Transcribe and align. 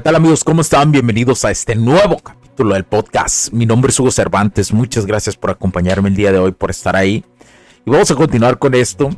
¿Qué 0.00 0.04
tal 0.04 0.16
amigos? 0.16 0.44
¿Cómo 0.44 0.62
están? 0.62 0.92
Bienvenidos 0.92 1.44
a 1.44 1.50
este 1.50 1.74
nuevo 1.74 2.16
capítulo 2.20 2.72
del 2.72 2.84
podcast. 2.84 3.52
Mi 3.52 3.66
nombre 3.66 3.90
es 3.90 4.00
Hugo 4.00 4.10
Cervantes. 4.10 4.72
Muchas 4.72 5.04
gracias 5.04 5.36
por 5.36 5.50
acompañarme 5.50 6.08
el 6.08 6.14
día 6.14 6.32
de 6.32 6.38
hoy, 6.38 6.52
por 6.52 6.70
estar 6.70 6.96
ahí. 6.96 7.22
Y 7.84 7.90
vamos 7.90 8.10
a 8.10 8.14
continuar 8.14 8.58
con 8.58 8.74
esto. 8.74 9.10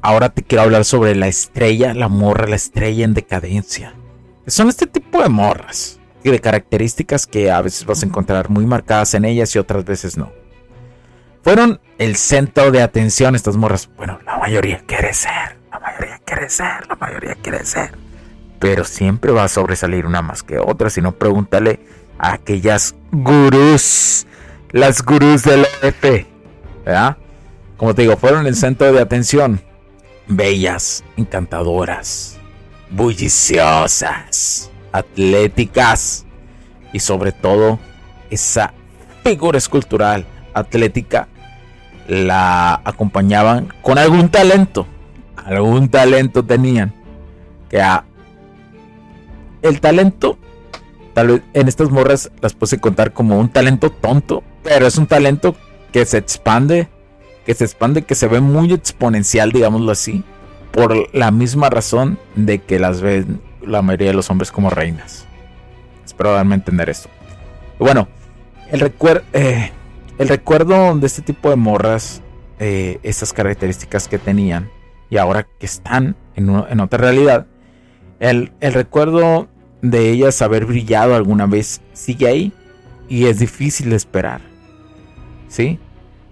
Ahora 0.00 0.30
te 0.30 0.42
quiero 0.42 0.62
hablar 0.62 0.86
sobre 0.86 1.14
la 1.14 1.26
estrella, 1.26 1.92
la 1.92 2.08
morra, 2.08 2.46
la 2.46 2.56
estrella 2.56 3.04
en 3.04 3.12
decadencia. 3.12 3.96
Son 4.46 4.70
este 4.70 4.86
tipo 4.86 5.22
de 5.22 5.28
morras 5.28 6.00
y 6.22 6.30
de 6.30 6.40
características 6.40 7.26
que 7.26 7.50
a 7.50 7.60
veces 7.60 7.84
vas 7.84 8.02
a 8.02 8.06
encontrar 8.06 8.48
muy 8.48 8.64
marcadas 8.64 9.12
en 9.12 9.26
ellas 9.26 9.54
y 9.54 9.58
otras 9.58 9.84
veces 9.84 10.16
no. 10.16 10.32
Fueron 11.42 11.82
el 11.98 12.16
centro 12.16 12.70
de 12.70 12.80
atención 12.80 13.34
estas 13.34 13.58
morras. 13.58 13.90
Bueno, 13.98 14.18
la 14.24 14.38
mayoría 14.38 14.82
quiere 14.86 15.12
ser, 15.12 15.58
la 15.70 15.80
mayoría 15.80 16.18
quiere 16.24 16.48
ser, 16.48 16.88
la 16.88 16.96
mayoría 16.96 17.34
quiere 17.42 17.62
ser 17.66 18.04
pero 18.64 18.82
siempre 18.84 19.30
va 19.30 19.44
a 19.44 19.48
sobresalir 19.48 20.06
una 20.06 20.22
más 20.22 20.42
que 20.42 20.58
otra. 20.58 20.88
Si 20.88 21.02
no, 21.02 21.12
pregúntale 21.12 21.80
a 22.16 22.32
aquellas 22.32 22.94
gurús, 23.12 24.26
las 24.70 25.04
gurús 25.04 25.42
del 25.42 25.66
F, 25.82 26.26
¿verdad? 26.82 27.18
Como 27.76 27.94
te 27.94 28.00
digo, 28.00 28.16
fueron 28.16 28.46
el 28.46 28.56
centro 28.56 28.90
de 28.90 29.02
atención. 29.02 29.60
Bellas, 30.28 31.04
encantadoras, 31.18 32.38
bulliciosas, 32.88 34.70
atléticas 34.92 36.24
y 36.94 37.00
sobre 37.00 37.32
todo 37.32 37.78
esa 38.30 38.72
figura 39.22 39.58
escultural 39.58 40.24
atlética 40.54 41.28
la 42.08 42.80
acompañaban 42.82 43.74
con 43.82 43.98
algún 43.98 44.30
talento. 44.30 44.86
Algún 45.36 45.90
talento 45.90 46.42
tenían 46.42 46.94
que 47.68 47.82
a 47.82 48.06
el 49.64 49.80
talento, 49.80 50.38
tal 51.14 51.28
vez 51.28 51.42
en 51.54 51.68
estas 51.68 51.90
morras 51.90 52.30
las 52.40 52.52
puse 52.52 52.78
contar 52.78 53.12
como 53.12 53.38
un 53.38 53.48
talento 53.48 53.90
tonto, 53.90 54.44
pero 54.62 54.86
es 54.86 54.98
un 54.98 55.06
talento 55.06 55.56
que 55.90 56.04
se 56.04 56.18
expande, 56.18 56.88
que 57.46 57.54
se 57.54 57.64
expande, 57.64 58.02
que 58.02 58.14
se 58.14 58.28
ve 58.28 58.40
muy 58.40 58.72
exponencial, 58.72 59.52
digámoslo 59.52 59.90
así, 59.90 60.22
por 60.70 60.94
la 61.14 61.30
misma 61.30 61.70
razón 61.70 62.18
de 62.36 62.58
que 62.58 62.78
las 62.78 63.00
ven 63.00 63.40
la 63.62 63.80
mayoría 63.80 64.08
de 64.08 64.14
los 64.14 64.30
hombres 64.30 64.52
como 64.52 64.68
reinas. 64.70 65.26
Espero 66.04 66.32
darme 66.32 66.54
a 66.54 66.58
entender 66.58 66.90
esto. 66.90 67.08
Bueno, 67.78 68.08
el, 68.70 68.92
eh, 69.32 69.72
el 70.18 70.28
recuerdo 70.28 70.94
de 70.94 71.06
este 71.06 71.22
tipo 71.22 71.48
de 71.48 71.56
morras, 71.56 72.20
eh, 72.58 72.98
estas 73.02 73.32
características 73.32 74.08
que 74.08 74.18
tenían 74.18 74.70
y 75.08 75.16
ahora 75.16 75.46
que 75.58 75.64
están 75.64 76.16
en, 76.36 76.50
en 76.68 76.80
otra 76.80 76.98
realidad, 76.98 77.46
el, 78.20 78.52
el, 78.60 78.72
recuerdo 78.74 79.48
de 79.90 80.10
ellas 80.10 80.40
haber 80.40 80.64
brillado 80.64 81.14
alguna 81.14 81.44
vez 81.44 81.82
sigue 81.92 82.26
ahí 82.26 82.52
y 83.06 83.26
es 83.26 83.38
difícil 83.38 83.92
esperar. 83.92 84.40
¿Sí? 85.48 85.78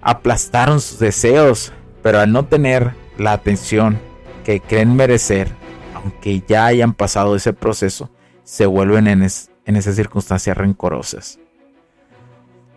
Aplastaron 0.00 0.80
sus 0.80 0.98
deseos, 0.98 1.72
pero 2.02 2.20
al 2.20 2.32
no 2.32 2.46
tener 2.46 2.94
la 3.18 3.32
atención 3.32 4.00
que 4.42 4.60
creen 4.60 4.96
merecer, 4.96 5.48
aunque 5.94 6.42
ya 6.48 6.64
hayan 6.64 6.94
pasado 6.94 7.36
ese 7.36 7.52
proceso, 7.52 8.10
se 8.42 8.64
vuelven 8.64 9.06
en, 9.06 9.22
en 9.22 9.76
esas 9.76 9.96
circunstancias 9.96 10.56
rencorosas. 10.56 11.38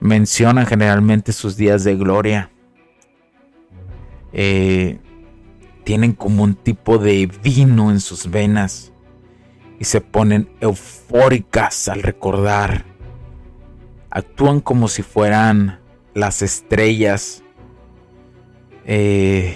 Mencionan 0.02 0.66
generalmente 0.66 1.32
sus 1.32 1.56
días 1.56 1.86
de 1.86 1.96
gloria. 1.96 2.52
Eh, 4.34 5.00
tienen 5.86 6.12
como 6.12 6.44
un 6.44 6.54
tipo 6.54 6.98
de 6.98 7.32
vino 7.42 7.92
en 7.92 8.02
sus 8.02 8.30
venas 8.30 8.92
y 9.80 9.86
se 9.86 10.02
ponen 10.02 10.50
eufóricas 10.62 11.88
al 11.88 12.04
recordar. 12.04 12.86
Actúan 14.10 14.62
como 14.62 14.88
si 14.88 15.04
fueran 15.04 15.80
las 16.14 16.42
estrellas. 16.42 17.44
Eh, 18.86 19.56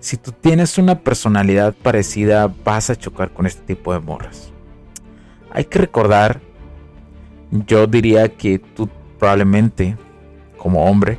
si 0.00 0.16
tú 0.16 0.32
tienes 0.32 0.78
una 0.78 1.00
personalidad 1.00 1.74
parecida, 1.74 2.52
vas 2.64 2.90
a 2.90 2.96
chocar 2.96 3.32
con 3.32 3.46
este 3.46 3.62
tipo 3.62 3.92
de 3.92 4.00
morras. 4.00 4.52
Hay 5.50 5.66
que 5.66 5.78
recordar, 5.78 6.40
yo 7.50 7.86
diría 7.86 8.28
que 8.28 8.58
tú 8.58 8.88
probablemente, 9.18 9.96
como 10.58 10.86
hombre, 10.86 11.18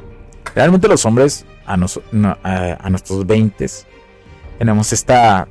realmente 0.53 0.87
los 0.87 1.05
hombres 1.05 1.45
a, 1.65 1.73
a 1.73 2.89
nuestros 2.89 3.25
20 3.25 3.67
tenemos 4.57 4.93
esta 4.93 5.47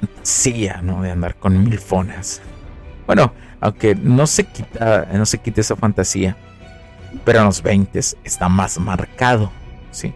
fantasía, 0.00 0.80
¿no? 0.82 1.02
De 1.02 1.10
andar 1.10 1.36
con 1.36 1.62
mil 1.62 1.78
fonas. 1.78 2.40
Bueno, 3.06 3.32
aunque 3.60 3.94
no 3.94 4.26
se 4.26 4.44
quita, 4.44 5.08
no 5.12 5.26
se 5.26 5.38
quite 5.38 5.60
esa 5.60 5.76
fantasía, 5.76 6.36
pero 7.24 7.40
en 7.40 7.46
los 7.46 7.62
20 7.62 7.98
está 8.24 8.48
más 8.48 8.78
marcado, 8.78 9.50
¿sí? 9.90 10.14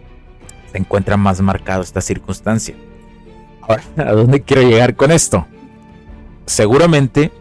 Se 0.71 0.77
encuentra 0.77 1.17
más 1.17 1.41
marcado 1.41 1.81
esta 1.81 2.01
circunstancia. 2.01 2.75
Ahora, 3.61 3.83
¿a 3.97 4.11
dónde 4.13 4.41
quiero 4.41 4.63
llegar 4.63 4.95
con 4.95 5.11
esto? 5.11 5.45
Seguramente 6.45 7.31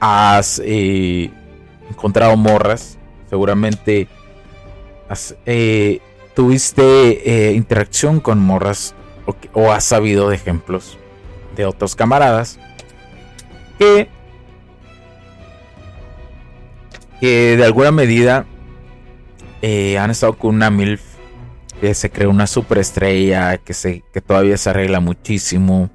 has 0.00 0.60
eh, 0.64 1.30
encontrado 1.90 2.36
morras, 2.36 2.98
seguramente 3.28 4.08
eh, 5.46 6.00
tuviste 6.34 7.48
eh, 7.48 7.52
interacción 7.52 8.20
con 8.20 8.38
morras 8.38 8.94
o 9.52 9.70
has 9.70 9.84
sabido 9.84 10.30
de 10.30 10.36
ejemplos 10.36 10.98
de 11.56 11.66
otros 11.66 11.94
camaradas 11.94 12.58
que, 13.78 14.08
de 17.20 17.64
alguna 17.64 17.92
medida 17.92 18.46
eh, 19.60 19.98
han 19.98 20.10
estado 20.10 20.34
con 20.34 20.56
una 20.56 20.70
MILF 20.70 21.02
que 21.80 21.94
se 21.94 22.10
creó 22.10 22.30
una 22.30 22.46
superestrella, 22.46 23.58
que, 23.58 23.74
se, 23.74 24.04
que 24.12 24.20
todavía 24.20 24.56
se 24.56 24.70
arregla 24.70 25.00
muchísimo 25.00 25.90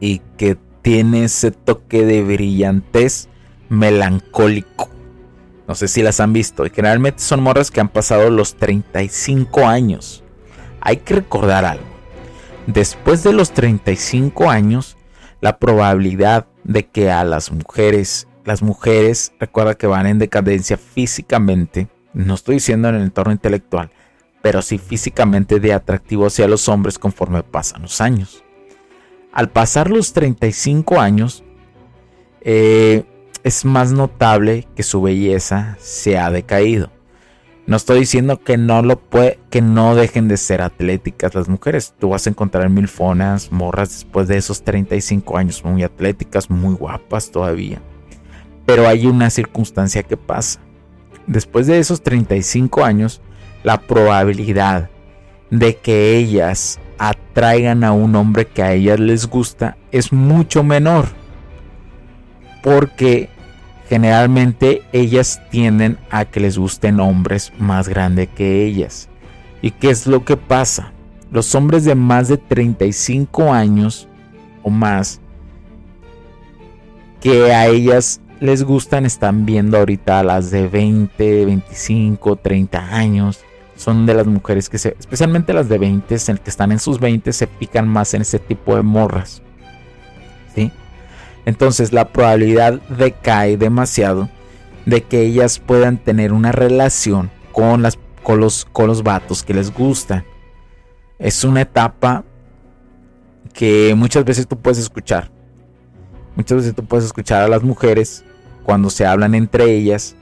y 0.00 0.20
que 0.36 0.56
tiene 0.82 1.24
ese 1.24 1.50
toque 1.50 2.04
de 2.04 2.22
brillantez 2.22 3.28
melancólico. 3.68 4.88
No 5.66 5.74
sé 5.74 5.88
si 5.88 6.02
las 6.02 6.20
han 6.20 6.32
visto. 6.32 6.64
Y 6.64 6.70
generalmente 6.70 7.20
son 7.20 7.42
morras 7.42 7.70
que 7.70 7.80
han 7.80 7.88
pasado 7.88 8.30
los 8.30 8.54
35 8.56 9.66
años. 9.66 10.24
Hay 10.80 10.98
que 10.98 11.16
recordar 11.16 11.64
algo. 11.64 11.97
Después 12.68 13.22
de 13.22 13.32
los 13.32 13.52
35 13.52 14.50
años, 14.50 14.98
la 15.40 15.58
probabilidad 15.58 16.46
de 16.64 16.84
que 16.84 17.10
a 17.10 17.24
las 17.24 17.50
mujeres, 17.50 18.28
las 18.44 18.60
mujeres, 18.60 19.32
recuerda 19.40 19.74
que 19.74 19.86
van 19.86 20.06
en 20.06 20.18
decadencia 20.18 20.76
físicamente, 20.76 21.88
no 22.12 22.34
estoy 22.34 22.56
diciendo 22.56 22.90
en 22.90 22.96
el 22.96 23.02
entorno 23.04 23.32
intelectual, 23.32 23.90
pero 24.42 24.60
sí 24.60 24.76
físicamente 24.76 25.60
de 25.60 25.72
atractivo 25.72 26.26
hacia 26.26 26.46
los 26.46 26.68
hombres 26.68 26.98
conforme 26.98 27.42
pasan 27.42 27.80
los 27.80 28.02
años. 28.02 28.44
Al 29.32 29.48
pasar 29.48 29.88
los 29.88 30.12
35 30.12 31.00
años, 31.00 31.44
eh, 32.42 33.04
es 33.44 33.64
más 33.64 33.92
notable 33.92 34.68
que 34.76 34.82
su 34.82 35.00
belleza 35.00 35.78
se 35.80 36.18
ha 36.18 36.30
decaído. 36.30 36.90
No 37.68 37.76
estoy 37.76 38.00
diciendo 38.00 38.40
que 38.40 38.56
no 38.56 38.80
lo 38.80 38.98
que 39.50 39.60
no 39.60 39.94
dejen 39.94 40.26
de 40.26 40.38
ser 40.38 40.62
atléticas 40.62 41.34
las 41.34 41.50
mujeres. 41.50 41.92
Tú 41.98 42.08
vas 42.08 42.26
a 42.26 42.30
encontrar 42.30 42.70
milfonas, 42.70 43.52
morras 43.52 43.90
después 43.90 44.26
de 44.26 44.38
esos 44.38 44.62
35 44.62 45.36
años 45.36 45.62
muy 45.62 45.82
atléticas, 45.82 46.48
muy 46.48 46.74
guapas 46.74 47.30
todavía. 47.30 47.82
Pero 48.64 48.88
hay 48.88 49.06
una 49.06 49.28
circunstancia 49.28 50.02
que 50.02 50.16
pasa. 50.16 50.60
Después 51.26 51.66
de 51.66 51.78
esos 51.78 52.00
35 52.02 52.86
años, 52.86 53.20
la 53.62 53.82
probabilidad 53.82 54.88
de 55.50 55.76
que 55.76 56.16
ellas 56.16 56.80
atraigan 56.96 57.84
a 57.84 57.92
un 57.92 58.16
hombre 58.16 58.46
que 58.46 58.62
a 58.62 58.72
ellas 58.72 58.98
les 58.98 59.26
gusta 59.26 59.76
es 59.92 60.10
mucho 60.10 60.64
menor. 60.64 61.08
Porque 62.62 63.28
generalmente 63.88 64.82
ellas 64.92 65.40
tienden 65.50 65.98
a 66.10 66.24
que 66.26 66.40
les 66.40 66.58
gusten 66.58 67.00
hombres 67.00 67.52
más 67.58 67.88
grandes 67.88 68.28
que 68.28 68.64
ellas. 68.64 69.08
¿Y 69.62 69.70
qué 69.70 69.90
es 69.90 70.06
lo 70.06 70.24
que 70.24 70.36
pasa? 70.36 70.92
Los 71.30 71.54
hombres 71.54 71.84
de 71.84 71.94
más 71.94 72.28
de 72.28 72.36
35 72.36 73.52
años 73.52 74.08
o 74.62 74.70
más 74.70 75.20
que 77.20 77.52
a 77.52 77.66
ellas 77.66 78.20
les 78.40 78.62
gustan 78.62 79.04
están 79.04 79.44
viendo 79.44 79.78
ahorita 79.78 80.20
a 80.20 80.22
las 80.22 80.50
de 80.50 80.68
20, 80.68 81.46
25, 81.46 82.36
30 82.36 82.94
años. 82.94 83.40
Son 83.74 84.06
de 84.06 84.14
las 84.14 84.26
mujeres 84.26 84.68
que 84.68 84.78
se, 84.78 84.96
especialmente 84.98 85.52
las 85.52 85.68
de 85.68 85.78
20, 85.78 86.16
en 86.28 86.38
que 86.38 86.50
están 86.50 86.72
en 86.72 86.78
sus 86.78 87.00
20, 87.00 87.32
se 87.32 87.46
pican 87.46 87.88
más 87.88 88.14
en 88.14 88.22
ese 88.22 88.38
tipo 88.38 88.76
de 88.76 88.82
morras. 88.82 89.42
¿Sí? 90.54 90.72
Entonces 91.44 91.92
la 91.92 92.12
probabilidad 92.12 92.80
decae 92.88 93.56
demasiado 93.56 94.28
de 94.86 95.02
que 95.02 95.22
ellas 95.22 95.58
puedan 95.58 95.98
tener 95.98 96.32
una 96.32 96.52
relación 96.52 97.30
con 97.52 97.82
las 97.82 97.98
con 98.28 98.40
los, 98.40 98.66
con 98.66 98.88
los 98.88 99.02
vatos 99.02 99.42
que 99.42 99.54
les 99.54 99.72
gustan. 99.72 100.22
Es 101.18 101.44
una 101.44 101.62
etapa 101.62 102.24
que 103.54 103.94
muchas 103.96 104.22
veces 104.22 104.46
tú 104.46 104.58
puedes 104.58 104.78
escuchar. 104.78 105.30
Muchas 106.36 106.58
veces 106.58 106.74
tú 106.74 106.84
puedes 106.84 107.06
escuchar 107.06 107.42
a 107.42 107.48
las 107.48 107.62
mujeres 107.62 108.24
cuando 108.64 108.90
se 108.90 109.06
hablan 109.06 109.34
entre 109.34 109.72
ellas 109.72 110.14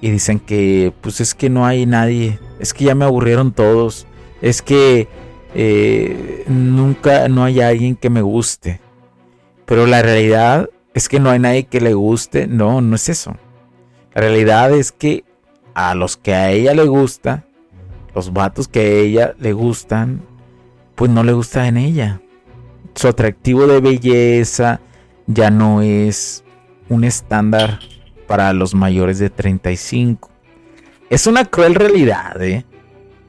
y 0.00 0.10
dicen 0.10 0.40
que 0.40 0.94
pues 1.02 1.20
es 1.20 1.34
que 1.34 1.50
no 1.50 1.66
hay 1.66 1.84
nadie, 1.84 2.38
es 2.58 2.72
que 2.72 2.86
ya 2.86 2.94
me 2.94 3.04
aburrieron 3.04 3.52
todos, 3.52 4.06
es 4.40 4.62
que 4.62 5.06
eh, 5.54 6.44
nunca 6.48 7.28
no 7.28 7.44
hay 7.44 7.60
alguien 7.60 7.94
que 7.94 8.08
me 8.08 8.22
guste. 8.22 8.80
Pero 9.70 9.86
la 9.86 10.02
realidad 10.02 10.68
es 10.94 11.08
que 11.08 11.20
no 11.20 11.30
hay 11.30 11.38
nadie 11.38 11.62
que 11.62 11.80
le 11.80 11.94
guste, 11.94 12.48
no, 12.48 12.80
no 12.80 12.96
es 12.96 13.08
eso. 13.08 13.36
La 14.12 14.22
realidad 14.22 14.72
es 14.72 14.90
que 14.90 15.22
a 15.74 15.94
los 15.94 16.16
que 16.16 16.34
a 16.34 16.50
ella 16.50 16.74
le 16.74 16.86
gusta, 16.86 17.44
los 18.12 18.32
vatos 18.32 18.66
que 18.66 18.80
a 18.80 18.82
ella 18.82 19.34
le 19.38 19.52
gustan, 19.52 20.22
pues 20.96 21.08
no 21.08 21.22
le 21.22 21.34
gusta 21.34 21.68
en 21.68 21.76
ella. 21.76 22.20
Su 22.96 23.06
atractivo 23.06 23.68
de 23.68 23.80
belleza 23.80 24.80
ya 25.28 25.52
no 25.52 25.82
es 25.82 26.42
un 26.88 27.04
estándar 27.04 27.78
para 28.26 28.52
los 28.52 28.74
mayores 28.74 29.20
de 29.20 29.30
35. 29.30 30.30
Es 31.10 31.28
una 31.28 31.44
cruel 31.44 31.76
realidad, 31.76 32.42
¿eh? 32.42 32.64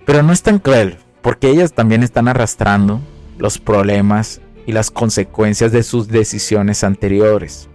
Pero 0.07 0.23
no 0.23 0.33
es 0.33 0.41
tan 0.41 0.57
cruel, 0.57 0.97
porque 1.21 1.51
ellas 1.51 1.73
también 1.73 2.01
están 2.01 2.27
arrastrando 2.27 2.99
los 3.38 3.59
problemas 3.59 4.41
y 4.66 4.72
las 4.72 4.92
consecuencias 4.92 5.72
de 5.72 5.84
sus 5.84 6.08
decisiones 6.08 6.84
anteriores. 6.84 7.69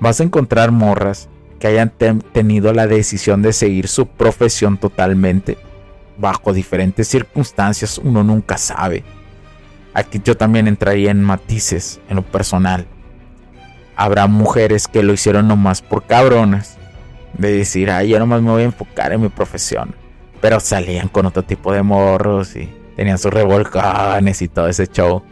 Vas 0.00 0.20
a 0.20 0.24
encontrar 0.24 0.72
morras 0.72 1.28
que 1.58 1.68
hayan 1.68 1.92
tenido 2.32 2.72
la 2.72 2.88
decisión 2.88 3.40
de 3.40 3.52
seguir 3.52 3.86
su 3.86 4.06
profesión 4.06 4.78
totalmente. 4.78 5.58
Bajo 6.18 6.52
diferentes 6.52 7.06
circunstancias 7.06 7.98
uno 7.98 8.24
nunca 8.24 8.58
sabe. 8.58 9.04
Aquí 9.94 10.20
yo 10.24 10.36
también 10.36 10.66
entraría 10.66 11.10
en 11.10 11.22
matices 11.22 12.00
en 12.08 12.16
lo 12.16 12.22
personal. 12.22 12.86
Habrá 13.94 14.26
mujeres 14.26 14.88
que 14.88 15.02
lo 15.02 15.12
hicieron 15.12 15.46
nomás 15.46 15.82
por 15.82 16.04
cabronas. 16.04 16.78
De 17.38 17.52
decir, 17.52 17.90
ay, 17.90 18.08
yo 18.08 18.18
nomás 18.18 18.42
me 18.42 18.50
voy 18.50 18.62
a 18.62 18.66
enfocar 18.66 19.12
en 19.12 19.22
mi 19.22 19.28
profesión. 19.28 19.94
Pero 20.40 20.60
salían 20.60 21.08
con 21.08 21.26
otro 21.26 21.44
tipo 21.44 21.72
de 21.72 21.82
morros 21.82 22.56
y 22.56 22.68
tenían 22.96 23.18
sus 23.18 23.32
revolcanes 23.32 24.42
y 24.42 24.48
todo 24.48 24.68
ese 24.68 24.86
show. 24.86 25.22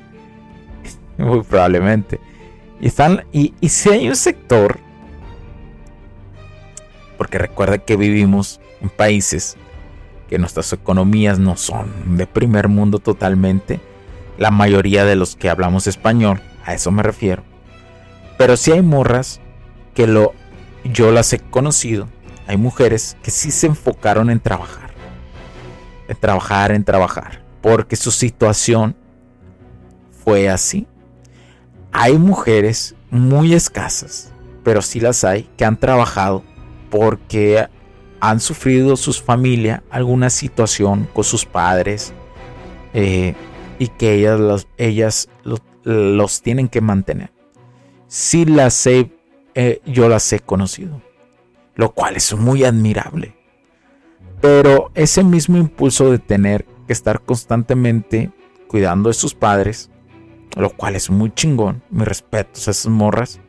Muy 1.27 1.43
probablemente. 1.43 2.21
Y, 2.81 2.87
están, 2.87 3.25
y, 3.33 3.55
y 3.61 3.69
si 3.69 3.91
hay 3.91 4.09
un 4.09 4.17
sector 4.17 4.79
porque 7.21 7.37
recuerda 7.37 7.77
que 7.77 7.97
vivimos 7.97 8.63
en 8.81 8.89
países 8.89 9.59
que 10.31 10.39
nuestras 10.39 10.73
economías 10.73 11.39
no 11.39 11.55
son 11.59 12.17
de 12.17 12.27
primer 12.27 12.69
mundo 12.69 12.99
totalmente. 12.99 13.79
La 14.39 14.51
mayoría 14.51 15.05
de 15.05 15.17
los 15.17 15.37
que 15.37 15.51
hablamos 15.51 15.87
español, 15.87 16.41
a 16.65 16.73
eso 16.73 16.91
me 16.91 17.03
refiero. 17.03 17.43
Pero 18.39 18.57
sí 18.57 18.73
hay 18.73 18.81
morras 18.81 19.39
que 19.93 20.07
lo 20.07 20.33
yo 20.83 21.13
las 21.13 21.35
he 21.35 21.41
conocido. 21.41 22.09
Hay 22.47 22.57
mujeres 22.57 23.19
que 23.23 23.31
sí 23.31 23.51
se 23.51 23.67
enfocaron 23.67 24.31
en 24.31 24.41
trabajar. 24.41 24.89
En 26.09 26.17
trabajar, 26.17 26.73
en 26.73 26.85
trabajar. 26.85 27.43
Porque 27.61 27.97
su 27.97 28.13
situación 28.13 28.97
fue 30.25 30.49
así. 30.49 30.87
Hay 31.93 32.19
mujeres 32.19 32.95
muy 33.11 33.55
escasas, 33.55 34.33
pero 34.63 34.83
sí 34.83 35.01
las 35.01 35.25
hay, 35.25 35.49
que 35.57 35.65
han 35.65 35.79
trabajado 35.79 36.45
porque 36.91 37.67
han 38.21 38.41
sufrido 38.41 38.97
sus 38.97 39.21
familias 39.21 39.83
alguna 39.91 40.31
situación 40.31 41.09
con 41.13 41.25
sus 41.25 41.45
padres 41.45 42.13
eh, 42.93 43.35
y 43.79 43.89
que 43.89 44.15
ellas, 44.15 44.39
los, 44.39 44.69
ellas 44.77 45.29
los, 45.85 46.43
tienen 46.43 46.69
que 46.69 46.81
mantener. 46.81 47.33
Sí 48.07 48.45
las 48.45 48.87
he, 48.87 49.11
eh, 49.55 49.81
yo 49.87 50.09
las 50.09 50.33
he 50.33 50.41
conocido, 50.41 51.01
lo 51.75 51.93
cual 51.93 52.17
es 52.17 52.35
muy 52.35 52.65
admirable. 52.65 53.37
Pero 54.41 54.91
ese 54.95 55.23
mismo 55.25 55.57
impulso 55.57 56.11
de 56.11 56.19
tener 56.19 56.67
que 56.87 56.93
estar 56.93 57.21
constantemente 57.21 58.31
cuidando 58.69 59.09
de 59.09 59.15
sus 59.15 59.35
padres, 59.35 59.90
lo 60.57 60.71
cual 60.71 60.97
es 60.97 61.11
muy 61.11 61.33
chingón, 61.33 61.83
mis 61.91 62.07
respetos 62.07 62.67
a 62.67 62.71
esas 62.73 62.91
morras, 62.91 63.41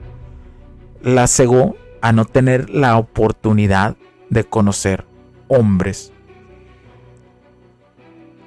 la 1.02 1.28
cegó 1.28 1.76
a 2.02 2.12
no 2.12 2.26
tener 2.26 2.70
la 2.70 2.98
oportunidad 2.98 3.96
de 4.30 4.44
conocer 4.44 5.06
hombres 5.48 6.12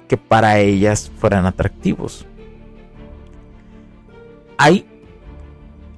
que 0.07 0.17
para 0.17 0.59
ellas 0.59 1.11
fueran 1.17 1.45
atractivos. 1.45 2.25
Hay, 4.57 4.85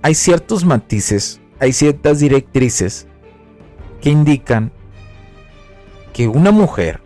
hay 0.02 0.16
ciertos 0.16 0.66
matices, 0.66 1.40
hay 1.60 1.74
ciertas 1.74 2.20
directrices 2.20 3.08
que 4.02 4.10
indican 4.10 4.72
que 6.14 6.28
una 6.28 6.52
mujer 6.52 7.02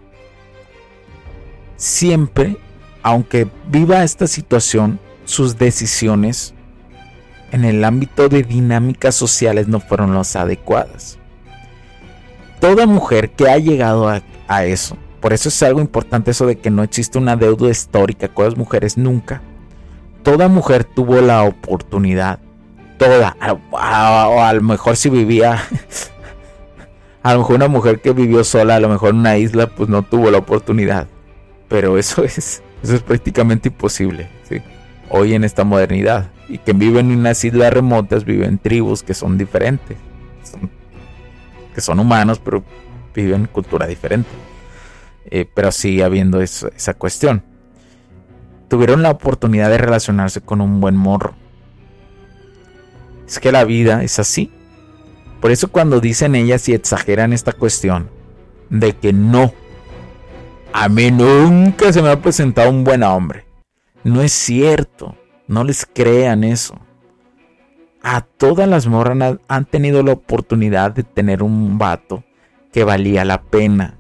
siempre, 1.76 2.58
aunque 3.04 3.48
viva 3.68 4.04
esta 4.04 4.28
situación, 4.28 5.00
sus 5.32 5.58
decisiones 5.58 6.54
en 7.52 7.64
el 7.64 7.84
ámbito 7.86 8.28
de 8.28 8.44
dinámicas 8.44 9.16
sociales 9.16 9.68
no 9.68 9.80
fueron 9.80 10.14
las 10.14 10.36
adecuadas. 10.36 11.18
Toda 12.60 12.86
mujer 12.86 13.32
que 13.32 13.50
ha 13.50 13.58
llegado 13.58 14.08
a, 14.10 14.66
eso, 14.66 14.98
por 15.22 15.32
eso 15.32 15.48
es 15.48 15.64
algo 15.64 15.80
importante 15.80 16.32
eso 16.32 16.46
de 16.46 16.58
que 16.58 16.70
no 16.70 16.84
existe 16.84 17.18
una 17.18 17.38
deuda 17.38 17.70
histórica 17.70 18.28
con 18.28 18.46
las 18.46 18.58
mujeres 18.58 18.98
nunca. 18.98 19.42
Toda 20.22 20.50
mujer 20.50 20.84
tuvo 20.84 21.22
la 21.22 21.44
oportunidad, 21.44 22.40
toda, 22.98 23.36
o 23.72 23.78
a, 23.80 24.54
lo 24.54 24.62
mejor 24.62 24.98
si 24.98 25.10
vivía, 25.10 25.64
a 27.24 27.34
lo 27.34 27.40
mejor 27.40 27.56
una 27.56 27.70
mujer 27.70 28.02
que 28.02 28.12
vivió 28.12 28.44
sola, 28.44 28.76
a 28.76 28.80
lo 28.82 28.90
mejor 28.90 29.12
en 29.12 29.20
una 29.20 29.38
isla, 29.38 29.68
pues 29.68 29.90
no 29.90 30.04
tuvo 30.04 30.30
la 30.30 30.40
oportunidad. 30.40 31.08
Pero 31.70 31.98
eso 31.98 32.24
es, 32.24 32.62
eso 32.84 32.96
es 32.96 33.02
prácticamente 33.02 33.70
imposible, 33.70 34.30
¿sí? 34.48 34.62
Hoy 35.14 35.34
en 35.34 35.44
esta 35.44 35.64
modernidad 35.64 36.32
y 36.48 36.58
que 36.58 36.74
viven 36.74 37.12
en 37.12 37.20
unas 37.20 37.44
islas 37.44 37.74
remotas, 37.74 38.24
viven 38.24 38.50
en 38.50 38.58
tribus 38.58 39.04
que 39.04 39.14
son 39.14 39.38
diferentes, 39.38 39.98
que 41.76 41.82
son 41.82 42.00
humanos, 42.00 42.40
pero 42.40 42.64
viven 43.14 43.46
cultura 43.46 43.88
diferente. 43.88 44.30
Eh, 45.26 45.46
pero 45.54 45.72
sigue 45.72 46.04
habiendo 46.04 46.42
esa 46.42 46.94
cuestión. 46.94 47.44
Tuvieron 48.70 49.02
la 49.02 49.12
oportunidad 49.12 49.70
de 49.70 49.78
relacionarse 49.78 50.42
con 50.42 50.62
un 50.62 50.82
buen 50.82 50.96
morro. 50.96 51.36
Es 53.28 53.40
que 53.40 53.52
la 53.52 53.64
vida 53.64 54.04
es 54.04 54.18
así. 54.18 54.52
Por 55.40 55.52
eso 55.52 55.70
cuando 55.70 56.00
dicen 56.00 56.36
ellas 56.36 56.68
y 56.70 56.74
exageran 56.74 57.34
esta 57.34 57.54
cuestión 57.54 58.10
de 58.70 58.96
que 58.96 59.12
no, 59.12 59.54
a 60.74 60.88
mí 60.88 61.12
nunca 61.12 61.92
se 61.92 62.02
me 62.02 62.10
ha 62.10 62.22
presentado 62.22 62.70
un 62.70 62.84
buen 62.84 63.04
hombre. 63.04 63.51
No 64.04 64.22
es 64.22 64.32
cierto. 64.32 65.16
No 65.48 65.64
les 65.64 65.86
crean 65.86 66.44
eso. 66.44 66.78
A 68.02 68.22
todas 68.22 68.68
las 68.68 68.88
morras 68.88 69.38
han 69.48 69.66
tenido 69.66 70.02
la 70.02 70.14
oportunidad 70.14 70.92
de 70.92 71.04
tener 71.04 71.44
un 71.44 71.78
vato 71.78 72.24
que 72.72 72.84
valía 72.84 73.26
la 73.26 73.42
pena. 73.42 73.98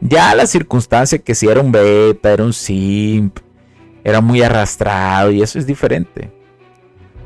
Ya 0.00 0.34
la 0.34 0.46
circunstancia 0.46 1.18
que 1.18 1.34
si 1.34 1.46
era 1.46 1.60
un 1.60 1.70
beta, 1.70 2.32
era 2.32 2.44
un 2.44 2.52
simp, 2.52 3.38
era 4.04 4.20
muy 4.20 4.42
arrastrado 4.42 5.30
y 5.30 5.42
eso 5.42 5.58
es 5.58 5.66
diferente. 5.66 6.32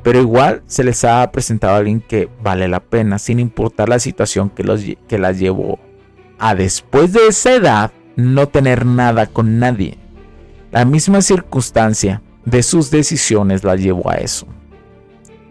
Pero 0.02 0.20
igual 0.20 0.62
se 0.66 0.82
les 0.82 1.04
ha 1.04 1.30
presentado 1.30 1.74
a 1.74 1.78
alguien 1.78 2.00
que 2.00 2.28
vale 2.42 2.66
la 2.68 2.80
pena, 2.80 3.18
sin 3.18 3.38
importar 3.38 3.88
la 3.88 3.98
situación 3.98 4.50
que, 4.50 4.64
los, 4.64 4.82
que 5.06 5.18
las 5.18 5.38
llevó 5.38 5.78
a 6.38 6.56
después 6.56 7.12
de 7.12 7.28
esa 7.28 7.54
edad 7.54 7.92
no 8.16 8.48
tener 8.48 8.84
nada 8.84 9.26
con 9.26 9.60
nadie. 9.60 10.01
La 10.72 10.86
misma 10.86 11.20
circunstancia 11.20 12.22
de 12.46 12.62
sus 12.62 12.90
decisiones 12.90 13.62
la 13.62 13.76
llevó 13.76 14.10
a 14.10 14.14
eso. 14.14 14.46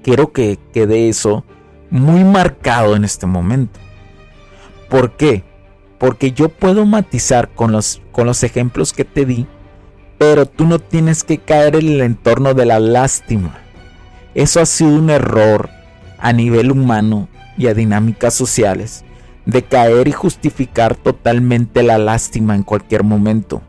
Quiero 0.01 0.31
que 0.31 0.57
quede 0.73 1.09
eso 1.09 1.45
muy 1.91 2.23
marcado 2.23 2.95
en 2.95 3.03
este 3.03 3.27
momento. 3.27 3.79
¿Por 4.89 5.11
qué? 5.17 5.43
Porque 5.99 6.31
yo 6.31 6.49
puedo 6.49 6.87
matizar 6.87 7.51
con 7.53 7.71
los, 7.71 8.01
con 8.11 8.25
los 8.25 8.41
ejemplos 8.41 8.93
que 8.93 9.05
te 9.05 9.27
di, 9.27 9.45
pero 10.17 10.47
tú 10.47 10.65
no 10.65 10.79
tienes 10.79 11.23
que 11.23 11.37
caer 11.37 11.75
en 11.75 11.87
el 11.89 12.01
entorno 12.01 12.55
de 12.55 12.65
la 12.65 12.79
lástima. 12.79 13.59
Eso 14.33 14.59
ha 14.59 14.65
sido 14.65 14.97
un 14.97 15.11
error 15.11 15.69
a 16.17 16.33
nivel 16.33 16.71
humano 16.71 17.29
y 17.59 17.67
a 17.67 17.75
dinámicas 17.75 18.33
sociales, 18.33 19.05
de 19.45 19.61
caer 19.61 20.07
y 20.07 20.13
justificar 20.13 20.95
totalmente 20.95 21.83
la 21.83 21.99
lástima 21.99 22.55
en 22.55 22.63
cualquier 22.63 23.03
momento. 23.03 23.61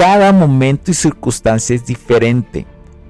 Cada 0.00 0.32
momento 0.32 0.90
y 0.90 0.94
circunstancia 0.94 1.76
es 1.76 1.84
diferente, 1.84 2.66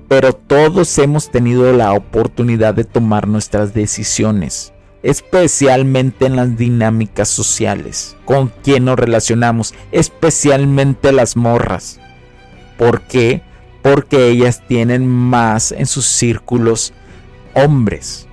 pero 0.08 0.32
todos 0.32 0.98
hemos 0.98 1.30
tenido 1.30 1.72
la 1.72 1.92
oportunidad 1.92 2.74
de 2.74 2.82
tomar 2.82 3.28
nuestras 3.28 3.72
decisiones, 3.72 4.72
especialmente 5.04 6.26
en 6.26 6.34
las 6.34 6.56
dinámicas 6.56 7.28
sociales, 7.28 8.16
con 8.24 8.48
quien 8.48 8.86
nos 8.86 8.98
relacionamos, 8.98 9.72
especialmente 9.92 11.12
las 11.12 11.36
morras. 11.36 12.00
¿Por 12.76 13.02
qué? 13.02 13.42
Porque 13.82 14.26
ellas 14.26 14.60
tienen 14.66 15.06
más 15.06 15.70
en 15.70 15.86
sus 15.86 16.06
círculos 16.06 16.92
hombres. 17.54 18.26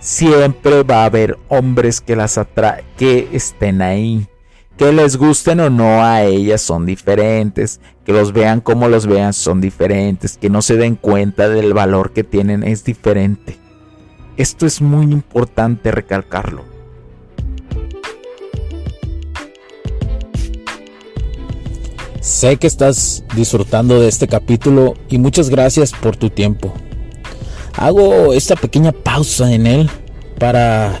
Siempre 0.00 0.82
va 0.82 1.04
a 1.04 1.06
haber 1.06 1.38
hombres 1.48 2.02
que 2.02 2.14
las 2.14 2.36
atraen, 2.36 2.84
que 2.98 3.26
estén 3.32 3.80
ahí 3.80 4.28
que 4.76 4.92
les 4.92 5.16
gusten 5.16 5.60
o 5.60 5.70
no 5.70 6.02
a 6.02 6.24
ellas 6.24 6.60
son 6.60 6.84
diferentes, 6.84 7.80
que 8.04 8.12
los 8.12 8.32
vean 8.32 8.60
como 8.60 8.88
los 8.88 9.06
vean 9.06 9.32
son 9.32 9.60
diferentes, 9.60 10.36
que 10.36 10.50
no 10.50 10.62
se 10.62 10.76
den 10.76 10.96
cuenta 10.96 11.48
del 11.48 11.72
valor 11.72 12.12
que 12.12 12.24
tienen 12.24 12.62
es 12.62 12.84
diferente. 12.84 13.58
Esto 14.36 14.66
es 14.66 14.82
muy 14.82 15.06
importante 15.06 15.90
recalcarlo. 15.90 16.64
Sé 22.20 22.56
que 22.56 22.66
estás 22.66 23.24
disfrutando 23.34 24.00
de 24.00 24.08
este 24.08 24.26
capítulo 24.26 24.94
y 25.08 25.18
muchas 25.18 25.48
gracias 25.48 25.92
por 25.92 26.16
tu 26.16 26.28
tiempo. 26.28 26.74
Hago 27.76 28.32
esta 28.32 28.56
pequeña 28.56 28.92
pausa 28.92 29.52
en 29.52 29.66
él 29.66 29.90
para 30.38 31.00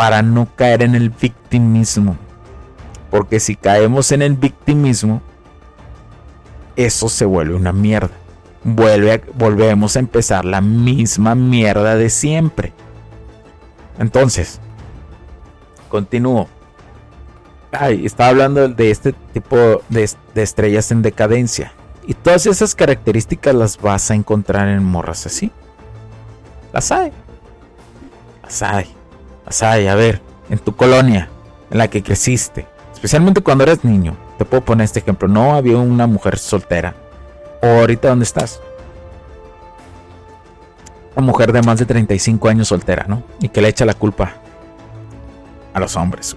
Para 0.00 0.22
no 0.22 0.48
caer 0.56 0.80
en 0.80 0.94
el 0.94 1.10
victimismo. 1.10 2.16
Porque 3.10 3.38
si 3.38 3.54
caemos 3.54 4.12
en 4.12 4.22
el 4.22 4.32
victimismo, 4.32 5.20
eso 6.74 7.10
se 7.10 7.26
vuelve 7.26 7.54
una 7.54 7.74
mierda. 7.74 8.08
Vuelve 8.64 9.22
volvemos 9.34 9.96
a 9.96 9.98
empezar 9.98 10.46
la 10.46 10.62
misma 10.62 11.34
mierda 11.34 11.96
de 11.96 12.08
siempre. 12.08 12.72
Entonces, 13.98 14.58
continúo. 15.90 16.48
Ay, 17.70 18.06
estaba 18.06 18.30
hablando 18.30 18.68
de 18.70 18.90
este 18.90 19.12
tipo 19.34 19.82
de, 19.90 20.08
de 20.34 20.42
estrellas 20.42 20.90
en 20.92 21.02
decadencia. 21.02 21.74
Y 22.06 22.14
todas 22.14 22.46
esas 22.46 22.74
características 22.74 23.54
las 23.54 23.78
vas 23.78 24.10
a 24.10 24.14
encontrar 24.14 24.66
en 24.68 24.82
morras 24.82 25.26
así. 25.26 25.52
Las 26.72 26.90
hay. 26.90 27.12
Las 28.42 28.62
hay 28.62 28.99
a 29.46 29.94
ver, 29.94 30.20
en 30.48 30.58
tu 30.58 30.74
colonia, 30.76 31.28
en 31.70 31.78
la 31.78 31.88
que 31.88 32.02
creciste, 32.02 32.66
especialmente 32.92 33.40
cuando 33.40 33.64
eres 33.64 33.84
niño, 33.84 34.16
te 34.38 34.44
puedo 34.44 34.64
poner 34.64 34.84
este 34.84 35.00
ejemplo, 35.00 35.28
no 35.28 35.54
había 35.54 35.76
una 35.76 36.06
mujer 36.06 36.38
soltera. 36.38 36.94
O 37.62 37.66
ahorita 37.66 38.08
dónde 38.08 38.24
estás. 38.24 38.60
Una 41.14 41.26
mujer 41.26 41.52
de 41.52 41.60
más 41.60 41.78
de 41.78 41.84
35 41.84 42.48
años 42.48 42.68
soltera, 42.68 43.04
¿no? 43.06 43.22
Y 43.40 43.50
que 43.50 43.60
le 43.60 43.68
echa 43.68 43.84
la 43.84 43.92
culpa 43.92 44.34
a 45.74 45.80
los 45.80 45.94
hombres. 45.96 46.36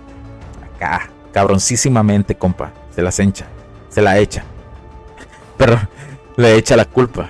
Acá, 0.75 1.09
cabroncísimamente, 1.31 2.35
compa. 2.35 2.71
Se 2.93 3.01
las 3.01 3.17
encha, 3.19 3.45
se 3.89 4.01
la 4.01 4.17
echa. 4.17 4.43
Pero 5.57 5.79
le 6.35 6.55
echa 6.55 6.75
la 6.75 6.85
culpa. 6.85 7.29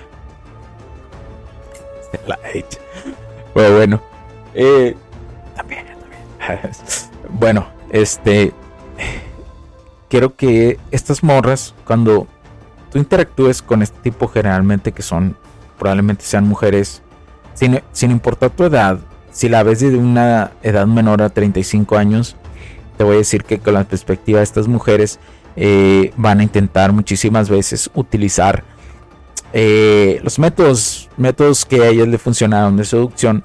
Se 2.10 2.20
la 2.26 2.38
echa. 2.52 2.80
Pero 3.54 3.76
bueno, 3.76 4.02
eh, 4.54 4.96
también, 5.54 5.84
también. 5.86 6.70
bueno, 7.30 7.66
este. 7.90 8.52
Quiero 10.08 10.36
que 10.36 10.78
estas 10.92 11.24
morras, 11.24 11.74
cuando 11.84 12.28
tú 12.92 12.98
interactúes 12.98 13.62
con 13.62 13.82
este 13.82 13.98
tipo, 14.00 14.28
generalmente 14.28 14.92
que 14.92 15.02
son, 15.02 15.36
probablemente 15.78 16.24
sean 16.24 16.46
mujeres, 16.46 17.02
sin, 17.54 17.80
sin 17.92 18.12
importar 18.12 18.50
tu 18.50 18.64
edad, 18.64 19.00
si 19.32 19.48
la 19.48 19.64
ves 19.64 19.80
de 19.80 19.96
una 19.96 20.52
edad 20.62 20.86
menor 20.86 21.20
a 21.20 21.30
35 21.30 21.96
años, 21.96 22.36
te 22.96 23.02
voy 23.02 23.16
a 23.16 23.18
decir 23.18 23.42
que 23.42 23.58
con 23.58 23.74
la 23.74 23.82
perspectiva 23.82 24.38
de 24.38 24.44
estas 24.44 24.68
mujeres 24.68 25.18
eh, 25.56 26.12
van 26.16 26.40
a 26.40 26.44
intentar 26.44 26.92
muchísimas 26.92 27.48
veces 27.48 27.90
utilizar 27.94 28.62
eh, 29.52 30.20
los 30.22 30.38
métodos, 30.38 31.08
métodos 31.16 31.64
que 31.64 31.82
a 31.82 31.88
ellas 31.88 32.08
le 32.08 32.18
funcionaron 32.18 32.76
de 32.76 32.84
seducción 32.84 33.44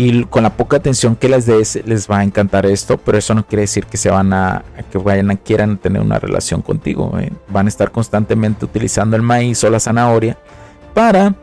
y 0.00 0.22
con 0.26 0.44
la 0.44 0.56
poca 0.56 0.76
atención 0.76 1.16
que 1.16 1.28
les 1.28 1.44
des 1.44 1.84
les 1.84 2.08
va 2.08 2.18
a 2.18 2.22
encantar 2.22 2.66
esto, 2.66 2.98
pero 2.98 3.18
eso 3.18 3.34
no 3.34 3.44
quiere 3.44 3.62
decir 3.62 3.84
que 3.84 3.96
se 3.96 4.08
van 4.10 4.32
a 4.32 4.62
que 4.92 4.96
vayan 4.96 5.32
a 5.32 5.34
quieran 5.34 5.76
tener 5.76 6.00
una 6.00 6.20
relación 6.20 6.62
contigo. 6.62 7.18
Eh. 7.18 7.32
Van 7.48 7.66
a 7.66 7.68
estar 7.68 7.90
constantemente 7.90 8.64
utilizando 8.64 9.16
el 9.16 9.22
maíz 9.22 9.64
o 9.64 9.70
la 9.70 9.80
zanahoria 9.80 10.38
para 10.94 11.34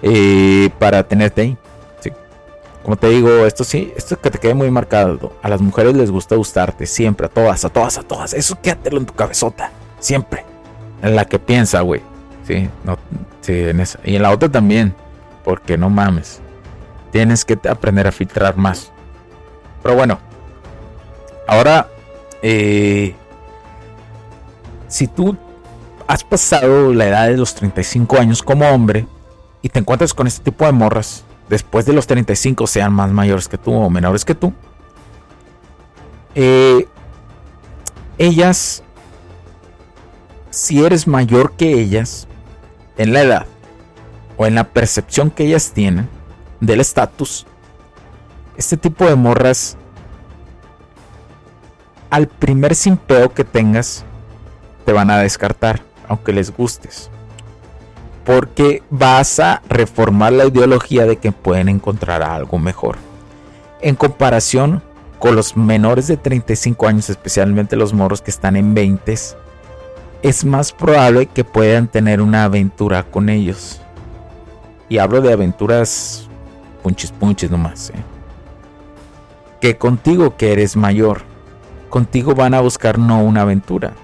eh, 0.00 0.70
para 0.78 1.02
tenerte 1.02 1.42
ahí. 1.42 1.58
Como 2.84 2.96
te 2.96 3.08
digo, 3.08 3.46
esto 3.46 3.64
sí, 3.64 3.92
esto 3.96 4.20
que 4.20 4.30
te 4.30 4.38
quede 4.38 4.54
muy 4.54 4.70
marcado. 4.70 5.32
A 5.42 5.48
las 5.48 5.60
mujeres 5.60 5.96
les 5.96 6.12
gusta 6.12 6.36
gustarte 6.36 6.86
siempre, 6.86 7.26
a 7.26 7.30
todas, 7.30 7.64
a 7.64 7.70
todas, 7.70 7.98
a 7.98 8.04
todas. 8.04 8.32
Eso 8.32 8.60
quédatelo 8.62 8.98
en 8.98 9.06
tu 9.06 9.14
cabezota, 9.14 9.72
siempre. 9.98 10.44
En 11.02 11.16
la 11.16 11.24
que 11.24 11.40
piensa, 11.40 11.80
güey. 11.80 12.02
Sí, 12.46 12.68
no, 12.84 12.96
sí, 13.40 13.54
en 13.54 13.80
esa. 13.80 13.98
Y 14.04 14.14
en 14.14 14.22
la 14.22 14.30
otra 14.30 14.48
también, 14.48 14.94
porque 15.42 15.76
no 15.76 15.90
mames. 15.90 16.43
Tienes 17.14 17.44
que 17.44 17.56
aprender 17.70 18.06
a 18.06 18.12
filtrar 18.12 18.56
más. 18.56 18.90
Pero 19.82 19.94
bueno, 19.94 20.18
Ahora, 21.46 21.88
eh, 22.42 23.14
si 24.88 25.06
tú 25.06 25.36
has 26.06 26.24
pasado 26.24 26.92
la 26.92 27.06
edad 27.06 27.28
de 27.28 27.36
los 27.36 27.54
35 27.54 28.18
años 28.18 28.42
como 28.42 28.66
hombre 28.68 29.06
y 29.62 29.68
te 29.68 29.78
encuentras 29.78 30.14
con 30.14 30.26
este 30.26 30.50
tipo 30.50 30.64
de 30.64 30.72
morras, 30.72 31.24
después 31.48 31.84
de 31.86 31.92
los 31.92 32.06
35 32.06 32.66
sean 32.66 32.92
más 32.92 33.10
mayores 33.10 33.48
que 33.48 33.58
tú 33.58 33.72
o 33.72 33.90
menores 33.90 34.24
que 34.24 34.34
tú, 34.34 34.52
eh, 36.34 36.88
ellas, 38.16 38.82
si 40.50 40.84
eres 40.84 41.06
mayor 41.06 41.52
que 41.52 41.74
ellas 41.74 42.26
en 42.96 43.12
la 43.12 43.22
edad 43.22 43.46
o 44.36 44.46
en 44.46 44.54
la 44.54 44.64
percepción 44.64 45.30
que 45.30 45.44
ellas 45.44 45.72
tienen 45.72 46.08
del 46.66 46.80
estatus, 46.80 47.46
este 48.56 48.76
tipo 48.76 49.06
de 49.06 49.14
morras, 49.16 49.76
al 52.10 52.28
primer 52.28 52.74
simpeo 52.74 53.32
que 53.32 53.44
tengas, 53.44 54.04
te 54.84 54.92
van 54.92 55.10
a 55.10 55.18
descartar, 55.18 55.82
aunque 56.08 56.32
les 56.32 56.56
gustes. 56.56 57.10
Porque 58.24 58.82
vas 58.90 59.40
a 59.40 59.60
reformar 59.68 60.32
la 60.32 60.46
ideología 60.46 61.06
de 61.06 61.16
que 61.16 61.32
pueden 61.32 61.68
encontrar 61.68 62.22
algo 62.22 62.58
mejor. 62.58 62.96
En 63.80 63.96
comparación 63.96 64.82
con 65.18 65.36
los 65.36 65.56
menores 65.56 66.06
de 66.06 66.16
35 66.16 66.86
años, 66.86 67.10
especialmente 67.10 67.76
los 67.76 67.92
moros 67.92 68.22
que 68.22 68.30
están 68.30 68.56
en 68.56 68.74
20, 68.74 69.14
es 70.22 70.44
más 70.44 70.72
probable 70.72 71.26
que 71.26 71.44
puedan 71.44 71.88
tener 71.88 72.22
una 72.22 72.44
aventura 72.44 73.02
con 73.02 73.28
ellos. 73.28 73.80
Y 74.88 74.98
hablo 74.98 75.20
de 75.20 75.32
aventuras 75.32 76.28
punches 76.84 77.10
punches 77.10 77.50
nomás. 77.50 77.90
¿eh? 77.90 78.04
Que 79.60 79.78
contigo 79.78 80.36
que 80.36 80.52
eres 80.52 80.76
mayor, 80.76 81.22
contigo 81.88 82.34
van 82.34 82.52
a 82.52 82.60
buscar 82.60 82.98
no 82.98 83.24
una 83.24 83.40
aventura. 83.40 83.94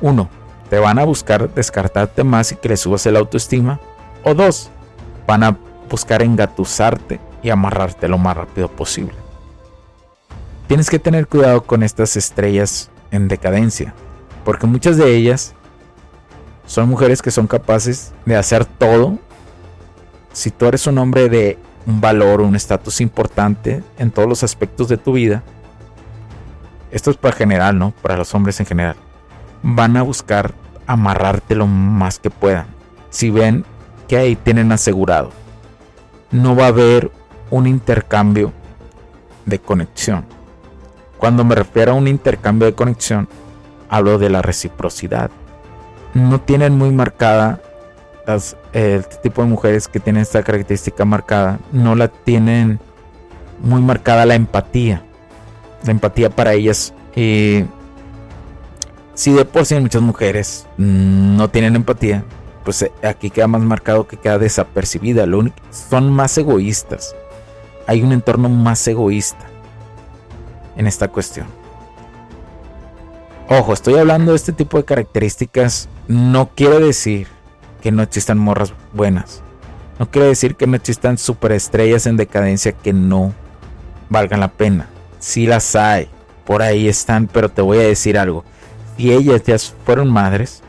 Uno, 0.00 0.28
te 0.68 0.78
van 0.80 0.98
a 0.98 1.04
buscar 1.04 1.54
descartarte 1.54 2.24
más 2.24 2.50
y 2.50 2.56
que 2.56 2.68
le 2.68 2.76
subas 2.76 3.06
el 3.06 3.16
autoestima. 3.16 3.78
O 4.24 4.34
dos, 4.34 4.70
van 5.26 5.44
a 5.44 5.56
buscar 5.88 6.22
engatusarte 6.22 7.20
y 7.42 7.50
amarrarte 7.50 8.08
lo 8.08 8.18
más 8.18 8.36
rápido 8.36 8.68
posible. 8.68 9.14
Tienes 10.66 10.90
que 10.90 10.98
tener 10.98 11.28
cuidado 11.28 11.62
con 11.62 11.84
estas 11.84 12.16
estrellas 12.16 12.90
en 13.12 13.28
decadencia, 13.28 13.94
porque 14.44 14.66
muchas 14.66 14.96
de 14.96 15.14
ellas 15.14 15.54
son 16.66 16.88
mujeres 16.88 17.22
que 17.22 17.30
son 17.30 17.46
capaces 17.46 18.12
de 18.24 18.34
hacer 18.34 18.64
todo. 18.64 19.18
Si 20.32 20.50
tú 20.50 20.66
eres 20.66 20.88
un 20.88 20.98
hombre 20.98 21.28
de 21.28 21.56
un 21.86 22.00
valor, 22.00 22.40
un 22.40 22.56
estatus 22.56 23.00
importante 23.00 23.82
en 23.98 24.10
todos 24.10 24.28
los 24.28 24.42
aspectos 24.42 24.88
de 24.88 24.96
tu 24.96 25.12
vida, 25.12 25.42
esto 26.90 27.10
es 27.10 27.16
para 27.16 27.34
general, 27.34 27.78
¿no? 27.78 27.92
Para 28.02 28.16
los 28.16 28.34
hombres 28.34 28.58
en 28.60 28.66
general. 28.66 28.96
Van 29.62 29.96
a 29.96 30.02
buscar 30.02 30.54
amarrarte 30.86 31.54
lo 31.54 31.66
más 31.66 32.18
que 32.18 32.30
puedan. 32.30 32.66
Si 33.10 33.30
ven 33.30 33.64
que 34.08 34.16
ahí 34.16 34.36
tienen 34.36 34.72
asegurado, 34.72 35.30
no 36.30 36.54
va 36.54 36.64
a 36.64 36.68
haber 36.68 37.10
un 37.50 37.66
intercambio 37.66 38.52
de 39.44 39.58
conexión 39.58 40.36
cuando 41.18 41.44
me 41.44 41.54
refiero 41.54 41.92
a 41.92 41.94
un 41.94 42.08
intercambio 42.08 42.66
de 42.66 42.74
conexión, 42.74 43.28
hablo 43.88 44.18
de 44.18 44.28
la 44.28 44.42
reciprocidad. 44.42 45.30
No 46.14 46.40
tienen 46.40 46.76
muy 46.76 46.90
marcada 46.90 47.60
las, 48.26 48.56
el 48.72 49.06
tipo 49.22 49.42
de 49.42 49.48
mujeres 49.48 49.88
que 49.88 50.00
tienen 50.00 50.22
esta 50.22 50.42
característica 50.42 51.04
marcada, 51.04 51.60
no 51.72 51.94
la 51.94 52.08
tienen 52.08 52.80
muy 53.60 53.80
marcada 53.80 54.26
la 54.26 54.34
empatía. 54.34 55.04
La 55.84 55.92
empatía 55.92 56.30
para 56.30 56.52
ellas. 56.52 56.92
Eh, 57.14 57.66
si 59.14 59.32
de 59.32 59.44
por 59.44 59.64
sí 59.64 59.74
muchas 59.76 60.02
mujeres 60.02 60.66
no 60.76 61.48
tienen 61.48 61.76
empatía, 61.76 62.24
pues 62.64 62.82
eh, 62.82 62.92
aquí 63.02 63.30
queda 63.30 63.46
más 63.46 63.62
marcado 63.62 64.06
que 64.06 64.16
queda 64.16 64.38
desapercibida. 64.38 65.24
Lo 65.26 65.38
único, 65.38 65.56
son 65.70 66.10
más 66.10 66.36
egoístas. 66.36 67.14
Hay 67.86 68.02
un 68.02 68.12
entorno 68.12 68.48
más 68.48 68.86
egoísta 68.88 69.46
en 70.76 70.86
esta 70.86 71.08
cuestión. 71.08 71.46
Ojo, 73.48 73.72
estoy 73.72 73.94
hablando 73.94 74.32
de 74.32 74.36
este 74.36 74.52
tipo 74.52 74.76
de 74.76 74.84
características. 74.84 75.88
No 76.08 76.50
quiere 76.54 76.80
decir 76.80 77.28
que 77.86 77.92
no 77.92 78.02
existan 78.02 78.36
morras 78.36 78.74
buenas. 78.94 79.44
No 80.00 80.10
quiere 80.10 80.26
decir 80.26 80.56
que 80.56 80.66
no 80.66 80.74
existan 80.74 81.18
superestrellas 81.18 82.08
en 82.08 82.16
decadencia 82.16 82.72
que 82.72 82.92
no 82.92 83.32
valgan 84.08 84.40
la 84.40 84.48
pena. 84.48 84.88
Sí 85.20 85.46
las 85.46 85.76
hay. 85.76 86.08
Por 86.44 86.62
ahí 86.62 86.88
están, 86.88 87.28
pero 87.28 87.48
te 87.48 87.62
voy 87.62 87.78
a 87.78 87.82
decir 87.82 88.18
algo. 88.18 88.44
Si 88.96 89.12
ellas 89.12 89.44
ya 89.44 89.56
fueron 89.84 90.10
madres, 90.10 90.64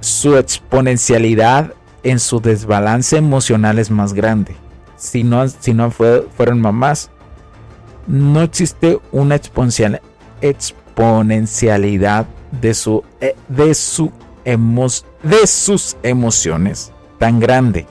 su 0.00 0.36
exponencialidad 0.36 1.72
en 2.02 2.20
su 2.20 2.40
desbalance 2.40 3.16
emocional 3.16 3.78
es 3.78 3.90
más 3.90 4.12
grande. 4.12 4.54
Si 4.98 5.24
no, 5.24 5.48
si 5.48 5.72
no 5.72 5.90
fueron 5.90 6.60
mamás, 6.60 7.08
no 8.06 8.42
existe 8.42 9.00
una 9.12 9.36
exponencialidad 10.42 12.26
de, 12.60 12.74
su, 12.74 13.02
eh, 13.22 13.34
de, 13.48 13.72
su 13.72 14.12
de 14.44 15.46
sus 15.46 15.96
emociones 16.02 16.92
tan 17.18 17.40
grande. 17.40 17.86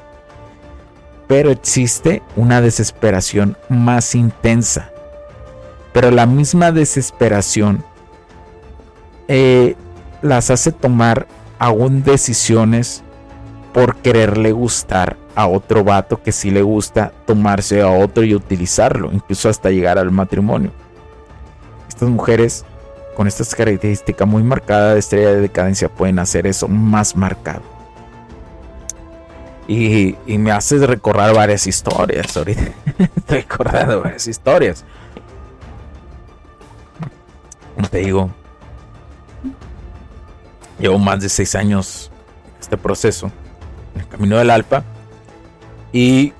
Pero 1.27 1.51
existe 1.51 2.21
una 2.35 2.61
desesperación 2.61 3.57
más 3.69 4.13
intensa. 4.13 4.91
Pero 5.93 6.11
la 6.11 6.25
misma 6.25 6.71
desesperación 6.71 7.83
eh, 9.27 9.75
las 10.21 10.49
hace 10.49 10.71
tomar 10.71 11.27
aún 11.59 12.03
decisiones 12.03 13.03
por 13.73 13.95
quererle 13.97 14.51
gustar 14.51 15.17
a 15.35 15.47
otro 15.47 15.83
vato 15.83 16.21
que 16.21 16.31
sí 16.31 16.51
le 16.51 16.61
gusta 16.61 17.11
tomarse 17.25 17.81
a 17.81 17.89
otro 17.89 18.23
y 18.23 18.35
utilizarlo, 18.35 19.11
incluso 19.11 19.49
hasta 19.49 19.71
llegar 19.71 19.97
al 19.97 20.11
matrimonio. 20.11 20.71
Estas 21.89 22.09
mujeres 22.09 22.65
con 23.13 23.27
esta 23.27 23.43
característica 23.55 24.25
muy 24.25 24.43
marcada 24.43 24.93
de 24.93 24.99
estrella 24.99 25.31
de 25.31 25.41
decadencia 25.41 25.89
pueden 25.89 26.19
hacer 26.19 26.47
eso 26.47 26.67
más 26.67 27.15
marcado. 27.15 27.61
Y, 29.67 30.17
me 30.27 30.51
haces 30.51 30.81
recordar 30.81 31.33
varias 31.33 31.67
historias 31.67 32.35
ahorita. 32.35 32.61
Estoy 33.15 33.41
recordando 33.41 34.01
varias 34.01 34.27
historias. 34.27 34.83
Como 37.75 37.87
te 37.87 37.99
digo, 37.99 38.29
llevo 40.79 40.99
más 40.99 41.21
de 41.21 41.29
seis 41.29 41.55
años 41.55 42.11
este 42.59 42.77
proceso 42.77 43.31
en 43.95 44.01
el 44.01 44.07
camino 44.07 44.37
del 44.37 44.49
Alpa 44.49 44.83
y, 45.91 46.33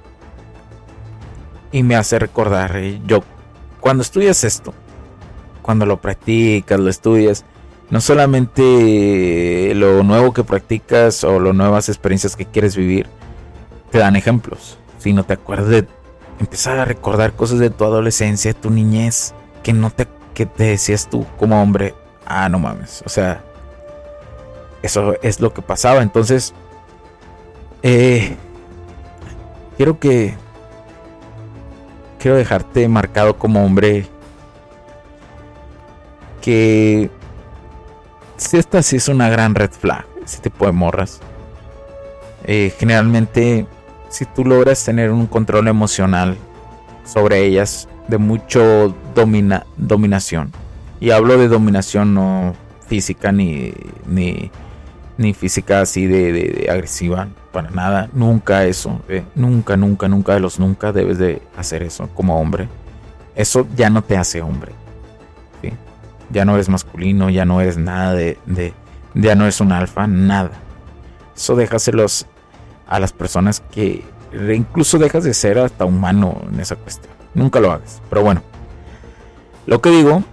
y 1.72 1.84
me 1.84 1.96
hace 1.96 2.20
recordar, 2.20 2.76
eh, 2.78 3.02
yo, 3.06 3.24
cuando 3.80 4.04
estudias 4.04 4.44
esto, 4.44 4.74
cuando 5.64 5.88
lo 5.88 6.00
practicas, 6.00 6.80
lo 6.80 6.90
estudias, 6.90 7.46
no 7.90 8.00
solamente 8.02 9.74
lo 9.76 10.04
nuevo 10.04 10.34
que 10.34 10.44
practicas 10.44 11.24
o 11.24 11.40
las 11.40 11.56
nuevas 11.56 11.90
experiencias 11.90 12.36
que 12.36 12.46
quieres 12.46 12.76
vivir, 12.76 13.08
te 13.90 13.98
dan 13.98 14.16
ejemplos, 14.16 14.78
sino 15.00 15.24
te 15.24 15.34
acuerdas 15.34 15.70
de 15.70 15.88
empezar 16.40 16.78
a 16.78 16.86
recordar 16.86 17.34
cosas 17.34 17.60
de 17.60 17.70
tu 17.70 17.84
adolescencia, 17.84 18.54
tu 18.54 18.70
niñez, 18.70 19.34
que 19.64 19.74
no 19.74 19.90
te, 19.90 20.08
que 20.36 20.46
te 20.46 20.66
decías 20.66 21.10
tú 21.10 21.26
como 21.40 21.62
hombre, 21.62 21.96
ah, 22.26 22.50
no 22.50 22.60
mames, 22.60 23.02
o 23.06 23.10
sea, 23.10 23.44
eso 24.82 25.16
es 25.22 25.40
lo 25.40 25.54
que 25.54 25.62
pasaba, 25.62 26.02
entonces, 26.02 26.54
eh, 27.82 28.36
quiero 29.78 30.00
que 30.00 30.36
quiero 32.20 32.38
dejarte 32.38 32.88
marcado 32.88 33.38
como 33.38 33.66
hombre 33.66 34.08
que 36.44 37.10
si 38.36 38.58
esta 38.58 38.84
sí 38.84 38.98
es 38.98 39.08
una 39.08 39.30
gran 39.30 39.56
red 39.56 39.72
flag, 39.72 40.06
ese 40.24 40.40
tipo 40.42 40.66
de 40.66 40.74
morras. 40.74 41.22
Eh, 42.44 42.74
generalmente, 42.78 43.66
si 44.10 44.26
tú 44.26 44.44
logras 44.44 44.84
tener 44.84 45.10
un 45.12 45.26
control 45.26 45.70
emocional 45.70 46.36
sobre 47.06 47.46
ellas, 47.46 47.88
de 48.10 48.18
mucho 48.18 48.94
domina, 49.16 49.66
dominación, 49.78 50.52
y 51.00 51.12
hablo 51.12 51.38
de 51.38 51.48
dominación 51.48 52.14
no 52.14 52.54
física 52.88 53.32
ni, 53.32 53.74
ni, 54.06 54.52
ni 55.18 55.34
física 55.34 55.80
así 55.80 56.08
de 56.08 56.68
agresiva, 56.70 57.30
para 57.54 57.70
nada, 57.70 58.10
nunca 58.12 58.66
eso, 58.66 59.00
eh, 59.08 59.24
nunca, 59.34 59.78
nunca, 59.78 60.10
nunca 60.10 60.34
de 60.34 60.42
los 60.42 60.60
nunca 60.60 60.92
debes 60.92 61.20
de 61.20 61.42
hacer 61.56 61.84
eso 61.84 62.10
como 62.14 62.38
hombre. 62.38 62.68
Eso 63.34 63.66
ya 63.78 63.90
no 63.90 64.02
te 64.02 64.18
hace 64.18 64.42
hombre. 64.42 64.74
Ya 66.34 66.44
no 66.46 66.56
eres 66.56 66.68
masculino, 66.68 67.30
ya 67.30 67.46
no 67.46 67.62
eres 67.62 67.78
nada 67.78 68.14
de, 68.14 68.38
de, 68.46 68.74
ya 69.14 69.36
no 69.36 69.44
eres 69.44 69.62
un 69.62 69.72
alfa, 69.72 70.08
nada. 70.08 70.52
Eso 71.36 71.56
déjaselos 71.56 72.26
a 72.88 73.00
las 73.00 73.14
personas 73.14 73.62
que 73.72 74.04
incluso 74.54 74.98
dejas 74.98 75.24
de 75.24 75.34
ser 75.34 75.60
hasta 75.60 75.86
humano 75.86 76.42
en 76.52 76.60
esa 76.60 76.76
cuestión. 76.76 77.14
Nunca 77.34 77.60
lo 77.60 77.72
hagas. 77.72 78.02
Pero 78.10 78.24
bueno, 78.24 78.42
lo 79.66 79.82
que 79.82 79.90
digo 79.90 80.24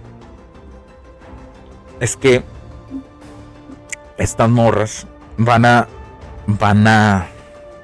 es 1.99 2.17
que 2.17 2.43
estas 4.17 4.49
morras 4.49 5.07
van 5.37 5.65
a 5.65 5.87
van 6.47 6.87
a 6.87 7.27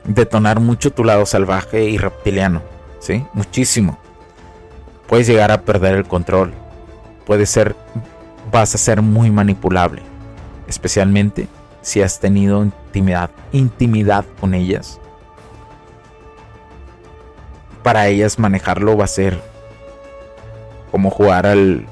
detonar 0.03 0.59
mucho 0.59 0.91
tu 0.91 1.03
lado 1.03 1.25
salvaje 1.25 1.85
y 1.85 1.97
reptiliano, 1.97 2.61
¿sí? 2.99 3.25
Muchísimo. 3.33 3.97
Puedes 5.07 5.27
llegar 5.27 5.51
a 5.51 5.61
perder 5.61 5.95
el 5.95 6.05
control. 6.05 6.53
Puede 7.27 7.45
ser 7.45 7.75
vas 8.51 8.73
a 8.73 8.77
ser 8.77 9.01
muy 9.01 9.29
manipulable, 9.29 10.01
especialmente 10.67 11.49
si 11.81 12.01
has 12.01 12.19
tenido 12.19 12.63
intimidad, 12.63 13.29
intimidad 13.51 14.25
con 14.39 14.53
ellas. 14.53 14.99
Para 17.83 18.07
ellas 18.07 18.39
manejarlo 18.39 18.97
va 18.97 19.03
a 19.03 19.07
ser 19.07 19.39
como 20.91 21.09
jugar 21.09 21.45
al 21.45 21.85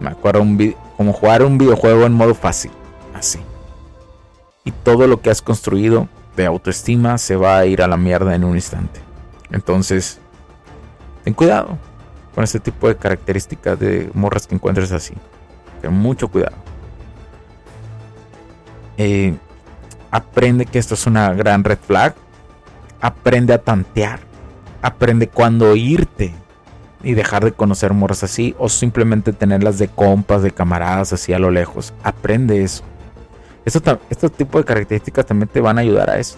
me 0.00 0.10
un 0.40 0.74
como 0.96 1.12
jugar 1.12 1.42
un 1.42 1.58
videojuego 1.58 2.06
en 2.06 2.12
modo 2.12 2.34
fácil, 2.34 2.70
así. 3.14 3.40
Y 4.64 4.70
todo 4.70 5.06
lo 5.06 5.20
que 5.20 5.28
has 5.28 5.42
construido 5.42 6.08
de 6.34 6.46
autoestima 6.46 7.18
se 7.18 7.36
va 7.36 7.58
a 7.58 7.66
ir 7.66 7.82
a 7.82 7.88
la 7.88 7.98
mierda 7.98 8.34
en 8.34 8.44
un 8.44 8.54
instante. 8.54 9.00
Entonces, 9.50 10.18
ten 11.24 11.34
cuidado 11.34 11.78
con 12.34 12.44
este 12.44 12.60
tipo 12.60 12.88
de 12.88 12.96
características 12.96 13.78
de 13.78 14.10
morras 14.14 14.46
que 14.46 14.54
encuentres 14.54 14.92
así. 14.92 15.14
Ten 15.80 15.92
mucho 15.92 16.28
cuidado. 16.28 16.56
Eh, 18.96 19.34
aprende 20.10 20.66
que 20.66 20.78
esto 20.78 20.94
es 20.94 21.06
una 21.06 21.32
gran 21.34 21.64
red 21.64 21.78
flag. 21.78 22.14
Aprende 23.00 23.52
a 23.52 23.58
tantear. 23.58 24.20
Aprende 24.82 25.28
cuándo 25.28 25.76
irte 25.76 26.34
y 27.02 27.14
dejar 27.14 27.44
de 27.44 27.52
conocer 27.52 27.92
morras 27.92 28.24
así 28.24 28.54
o 28.58 28.68
simplemente 28.68 29.32
tenerlas 29.32 29.78
de 29.78 29.88
compas, 29.88 30.42
de 30.42 30.50
camaradas 30.50 31.12
así 31.12 31.32
a 31.32 31.38
lo 31.38 31.50
lejos. 31.50 31.92
Aprende 32.02 32.62
eso. 32.62 32.82
Esto, 33.64 34.00
este 34.10 34.28
tipo 34.28 34.58
de 34.58 34.64
características 34.64 35.26
también 35.26 35.48
te 35.48 35.60
van 35.60 35.78
a 35.78 35.82
ayudar 35.82 36.10
a 36.10 36.18
eso. 36.18 36.36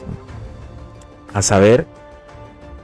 A 1.32 1.42
saber 1.42 1.86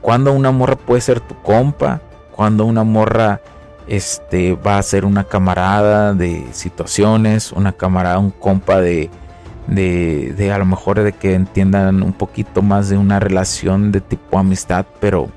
cuándo 0.01 0.33
una 0.33 0.51
morra 0.51 0.75
puede 0.75 1.01
ser 1.01 1.19
tu 1.19 1.35
compa, 1.41 2.01
cuándo 2.35 2.65
una 2.65 2.83
morra 2.83 3.41
este, 3.87 4.53
va 4.53 4.77
a 4.77 4.83
ser 4.83 5.05
una 5.05 5.23
camarada 5.23 6.13
de 6.13 6.45
situaciones, 6.51 7.51
una 7.51 7.71
camarada, 7.71 8.19
un 8.19 8.31
compa 8.31 8.81
de, 8.81 9.09
de, 9.67 10.33
de 10.37 10.51
a 10.51 10.57
lo 10.57 10.65
mejor 10.65 11.01
de 11.01 11.13
que 11.13 11.33
entiendan 11.35 12.03
un 12.03 12.13
poquito 12.13 12.61
más 12.61 12.89
de 12.89 12.97
una 12.97 13.19
relación 13.19 13.91
de 13.91 14.01
tipo 14.01 14.37
amistad, 14.37 14.85
pero 14.99 15.29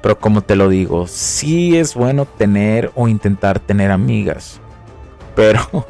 pero 0.00 0.18
como 0.18 0.42
te 0.42 0.54
lo 0.54 0.68
digo, 0.68 1.08
sí 1.08 1.76
es 1.76 1.94
bueno 1.94 2.24
tener 2.24 2.92
o 2.94 3.08
intentar 3.08 3.58
tener 3.58 3.90
amigas. 3.90 4.60
Pero 5.34 5.60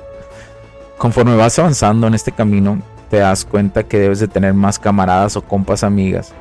conforme 0.98 1.37
vas 1.37 1.59
avanzando 1.59 2.07
en 2.07 2.14
este 2.14 2.33
camino, 2.33 2.81
te 3.11 3.18
das 3.18 3.44
cuenta 3.44 3.83
que 3.83 3.98
debes 3.98 4.18
de 4.18 4.28
tener 4.28 4.54
más 4.54 4.78
camaradas 4.78 5.37
o 5.37 5.42
compas 5.42 5.85
amigas 5.85 6.35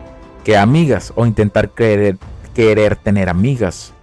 que 0.47 0.55
amigas 0.55 1.11
o 1.15 1.25
intentar 1.25 1.69
querer, 1.71 2.17
querer 2.57 2.95
tener 2.95 3.29
amigas. 3.29 3.93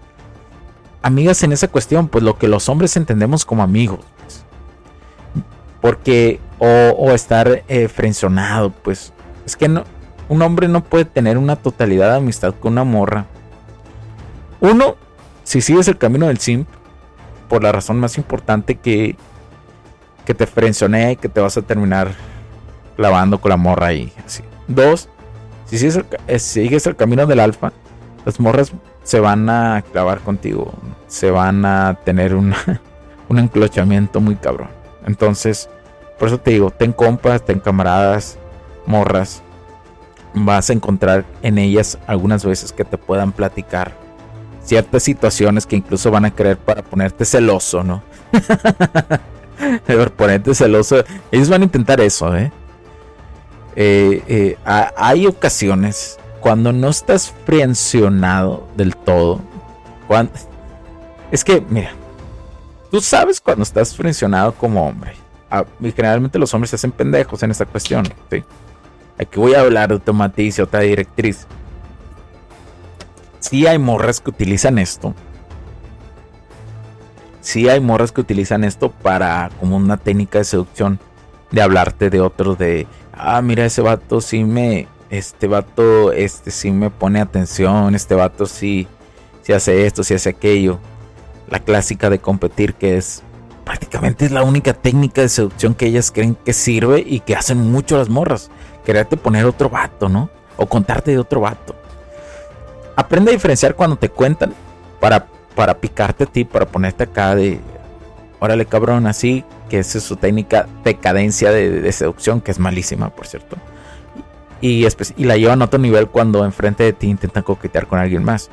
Amigas 1.03 1.43
en 1.43 1.51
esa 1.51 1.67
cuestión, 1.67 2.07
pues 2.07 2.23
lo 2.23 2.39
que 2.39 2.47
los 2.47 2.69
hombres 2.69 2.97
entendemos 2.97 3.45
como 3.45 3.65
amigos. 3.65 3.99
Pues. 4.21 4.45
Porque, 5.81 6.41
o, 6.61 7.11
estar 7.11 7.65
eh, 7.67 7.89
frencionado, 7.89 8.71
pues 8.71 9.13
es 9.45 9.57
que 9.57 9.67
un 10.29 10.43
hombre 10.43 10.69
no 10.69 10.85
puede 10.85 11.05
tener 11.05 11.37
una 11.37 11.57
totalidad 11.57 12.13
de 12.13 12.17
amistad 12.19 12.55
con 12.55 12.75
una 12.75 12.85
morra 12.85 13.27
uno, 14.65 14.97
si 15.43 15.61
sigues 15.61 15.89
el 15.89 15.99
camino 15.99 16.27
del 16.29 16.39
simp, 16.39 16.67
por 17.51 17.63
la 17.63 17.71
razón 17.71 18.01
más 18.01 18.17
importante 18.17 18.77
que, 18.77 19.15
que 20.25 20.33
te 20.33 20.45
y 20.45 21.17
que 21.17 21.29
te 21.29 21.41
vas 21.41 21.59
a 21.59 21.63
terminar 21.63 22.15
clavando 22.97 23.39
con 23.39 23.51
la 23.51 23.59
morra 23.59 23.89
ahí. 23.89 24.11
Así. 24.25 24.43
Dos, 24.69 25.11
si 25.67 25.77
sigues 25.77 25.97
el, 25.97 26.07
eh, 26.29 26.39
sigues 26.39 26.87
el 26.87 26.97
camino 26.97 27.27
del 27.27 27.41
alfa, 27.41 27.75
las 28.25 28.41
morras 28.41 28.73
se 29.03 29.21
van 29.21 29.49
a 29.49 29.83
clavar 29.93 30.21
contigo. 30.21 30.73
Se 31.07 31.31
van 31.31 31.65
a 31.65 31.99
tener 32.05 32.35
un 33.29 33.39
enclochamiento 33.39 34.21
muy 34.21 34.37
cabrón. 34.37 34.69
Entonces, 35.07 35.69
por 36.19 36.29
eso 36.29 36.39
te 36.39 36.53
digo, 36.53 36.71
ten 36.71 36.93
compas, 36.93 37.45
ten 37.45 37.61
camaradas, 37.61 38.39
morras. 38.87 39.43
Vas 40.35 40.71
a 40.71 40.73
encontrar 40.73 41.25
en 41.43 41.59
ellas 41.59 41.99
algunas 42.07 42.45
veces 42.45 42.73
que 42.73 42.85
te 42.85 42.99
puedan 42.99 43.33
platicar 43.33 43.93
ciertas 44.65 45.03
situaciones 45.03 45.67
que 45.67 45.77
incluso 45.77 46.11
van 46.11 46.25
a 46.25 46.31
querer 46.31 46.57
para 46.57 46.83
ponerte 46.83 47.25
celoso, 47.25 47.85
¿no? 47.85 48.03
ponerte 50.17 50.55
celoso. 50.55 51.05
Ellos 51.31 51.49
van 51.49 51.63
a 51.63 51.65
intentar 51.65 52.01
eso, 52.01 52.35
¿eh? 52.37 52.51
eh, 53.77 54.23
eh 54.27 54.57
hay 54.65 55.27
ocasiones 55.27 56.19
cuando 56.45 56.75
no 56.75 56.91
estás 56.91 57.33
frencionado 57.47 58.69
del 58.77 58.95
todo. 58.95 59.41
Es 61.33 61.43
que, 61.43 61.65
mira, 61.71 61.93
tú 62.91 63.01
sabes 63.01 63.41
cuando 63.41 63.63
estás 63.63 63.97
frencionado 63.97 64.53
como 64.53 64.87
hombre. 64.87 65.15
Ah, 65.51 65.65
y 65.81 65.91
generalmente 65.91 66.39
los 66.39 66.53
hombres 66.53 66.69
se 66.69 66.77
hacen 66.77 66.93
pendejos 66.93 67.43
en 67.43 67.51
esta 67.51 67.65
cuestión. 67.65 68.05
¿sí? 68.31 68.45
Aquí 69.19 69.41
voy 69.41 69.55
a 69.55 69.63
hablar 69.63 69.89
de 69.89 69.95
otra 69.95 70.13
matiz 70.13 70.59
y 70.59 70.61
otra 70.61 70.81
directriz 70.81 71.47
sí 73.41 73.67
hay 73.67 73.79
morras 73.79 74.21
que 74.21 74.29
utilizan 74.29 74.79
esto. 74.79 75.15
Sí 77.41 77.71
hay 77.71 77.81
morras 77.81 78.13
que 78.13 78.21
utilizan 78.21 78.65
esto 78.65 78.91
para 78.91 79.49
como 79.61 79.77
una 79.77 79.97
técnica 79.97 80.41
de 80.41 80.45
seducción. 80.45 81.01
De 81.51 81.63
hablarte 81.63 82.11
de 82.11 82.21
otros 82.21 82.59
de, 82.59 82.87
ah, 83.15 83.41
mira, 83.41 83.65
ese 83.65 83.81
vato 83.81 84.21
sí 84.21 84.45
me, 84.45 84.89
este 85.15 85.47
vato, 85.47 86.13
este 86.13 86.51
sí 86.51 86.71
me 86.71 86.91
pone 86.91 87.21
atención, 87.21 87.95
este 87.95 88.15
vato 88.15 88.47
sí, 88.47 88.87
sí 89.43 89.53
hace 89.53 89.87
esto, 89.87 90.05
sí 90.05 90.15
hace 90.15 90.31
aquello. 90.31 90.79
La 91.49 91.61
clásica 91.61 92.11
de 92.11 92.19
competir 92.19 92.75
que 92.75 92.97
es 92.97 93.23
prácticamente 93.65 94.27
es 94.27 94.33
la 94.33 94.43
única 94.43 94.75
técnica 94.75 95.23
de 95.23 95.29
seducción 95.29 95.75
que 95.75 95.87
ellas 95.87 96.11
creen 96.11 96.37
que 96.45 96.53
sirve 96.53 97.03
y 97.07 97.21
que 97.21 97.35
hacen 97.35 97.59
mucho 97.71 97.97
las 97.97 98.09
morras. 98.09 98.51
Quererte 98.85 99.17
poner 99.17 99.47
otro 99.47 99.71
vato, 99.71 100.09
¿no? 100.09 100.31
O 100.57 100.67
contarte 100.67 101.11
de 101.11 101.19
otro 101.19 101.41
vato. 101.41 101.75
Aprende 102.97 103.31
a 103.31 103.35
diferenciar 103.35 103.75
cuando 103.75 103.97
te 103.97 104.09
cuentan 104.09 104.55
para, 105.01 105.27
para 105.55 105.75
picarte 105.79 106.25
a 106.25 106.27
ti, 106.27 106.45
para 106.45 106.67
ponerte 106.67 107.05
acá 107.05 107.35
de, 107.35 107.61
órale 108.39 108.67
cabrón, 108.67 109.07
así, 109.07 109.45
que 109.69 109.79
esa 109.79 109.99
es 109.99 110.05
su 110.05 110.17
técnica 110.17 110.69
de 110.85 110.97
cadencia 110.97 111.51
de, 111.51 111.91
seducción, 111.93 112.41
que 112.41 112.51
es 112.51 112.59
malísima, 112.59 113.11
por 113.11 113.27
cierto. 113.27 113.57
Y, 114.67 114.89
la 115.19 115.37
llevan 115.37 115.61
a 115.61 115.67
otro 115.67 115.79
nivel 115.79 116.09
cuando 116.09 116.43
enfrente 116.43 116.85
de 116.85 116.95
ti 116.95 117.09
intentan 117.09 117.43
coquetear 117.43 117.87
con 117.87 117.99
alguien 117.99 118.25
más. 118.25 118.49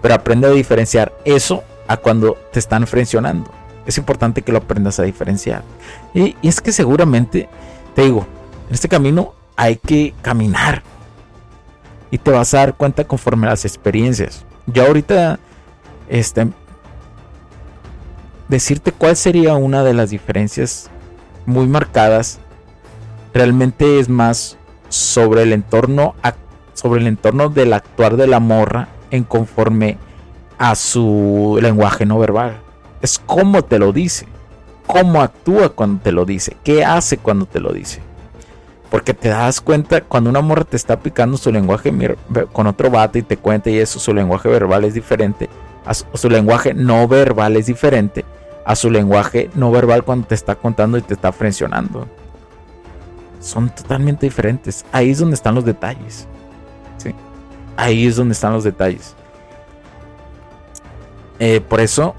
Pero 0.00 0.14
aprende 0.14 0.46
a 0.46 0.50
diferenciar 0.50 1.12
eso 1.24 1.64
a 1.88 1.96
cuando 1.96 2.36
te 2.52 2.60
están 2.60 2.86
frencionando. 2.86 3.50
Es 3.84 3.98
importante 3.98 4.42
que 4.42 4.52
lo 4.52 4.58
aprendas 4.58 5.00
a 5.00 5.02
diferenciar. 5.02 5.64
Y, 6.14 6.36
y 6.40 6.48
es 6.48 6.60
que 6.60 6.70
seguramente, 6.70 7.48
te 7.96 8.02
digo, 8.02 8.28
en 8.68 8.74
este 8.74 8.88
camino 8.88 9.34
hay 9.56 9.74
que 9.74 10.14
caminar 10.22 10.84
y 12.12 12.18
te 12.18 12.30
vas 12.30 12.54
a 12.54 12.58
dar 12.58 12.76
cuenta 12.76 13.02
conforme 13.02 13.48
las 13.48 13.64
experiencias. 13.64 14.44
Yo 14.66 14.86
ahorita, 14.86 15.40
este, 16.08 16.46
decirte 18.46 18.92
cuál 18.92 19.16
sería 19.16 19.54
una 19.54 19.82
de 19.82 19.94
las 19.94 20.10
diferencias 20.10 20.90
muy 21.44 21.66
marcadas, 21.66 22.38
realmente 23.34 23.98
es 23.98 24.08
más 24.08 24.56
sobre 24.88 25.42
el 25.42 25.52
entorno, 25.52 26.14
sobre 26.74 27.00
el 27.00 27.06
entorno 27.06 27.48
del 27.48 27.72
actuar 27.72 28.16
de 28.16 28.26
la 28.26 28.40
morra 28.40 28.88
en 29.10 29.24
conforme 29.24 29.98
a 30.58 30.74
su 30.74 31.58
lenguaje 31.60 32.06
no 32.06 32.18
verbal. 32.18 32.58
Es 33.02 33.20
cómo 33.24 33.62
te 33.62 33.78
lo 33.78 33.92
dice, 33.92 34.26
cómo 34.86 35.22
actúa 35.22 35.70
cuando 35.70 36.02
te 36.02 36.12
lo 36.12 36.24
dice, 36.24 36.56
qué 36.64 36.84
hace 36.84 37.18
cuando 37.18 37.46
te 37.46 37.60
lo 37.60 37.72
dice. 37.72 38.00
Porque 38.90 39.14
te 39.14 39.28
das 39.28 39.60
cuenta 39.60 40.00
cuando 40.00 40.30
una 40.30 40.40
morra 40.40 40.64
te 40.64 40.76
está 40.76 40.94
aplicando 40.94 41.36
su 41.36 41.50
lenguaje 41.50 41.92
con 42.52 42.66
otro 42.66 42.90
vato 42.90 43.18
y 43.18 43.22
te 43.22 43.36
cuenta 43.36 43.68
y 43.68 43.78
eso, 43.78 43.98
su 43.98 44.14
lenguaje 44.14 44.48
verbal 44.48 44.84
es 44.84 44.94
diferente. 44.94 45.48
A 45.84 45.94
su, 45.94 46.28
lenguaje 46.28 46.74
no 46.74 47.06
verbal 47.06 47.56
es 47.56 47.66
diferente 47.66 48.24
a 48.66 48.74
su 48.74 48.90
lenguaje 48.90 49.48
no 49.54 49.70
verbal 49.70 50.02
cuando 50.02 50.26
te 50.26 50.34
está 50.34 50.56
contando 50.56 50.98
y 50.98 51.02
te 51.02 51.14
está 51.14 51.30
frencionando. 51.30 52.08
Son 53.46 53.70
totalmente 53.70 54.26
diferentes. 54.26 54.84
Ahí 54.90 55.10
es 55.10 55.18
donde 55.18 55.34
están 55.34 55.54
los 55.54 55.64
detalles. 55.64 56.26
¿sí? 56.98 57.14
Ahí 57.76 58.06
es 58.06 58.16
donde 58.16 58.32
están 58.32 58.52
los 58.52 58.64
detalles. 58.64 59.14
Eh, 61.38 61.60
por 61.60 61.80
eso, 61.80 62.16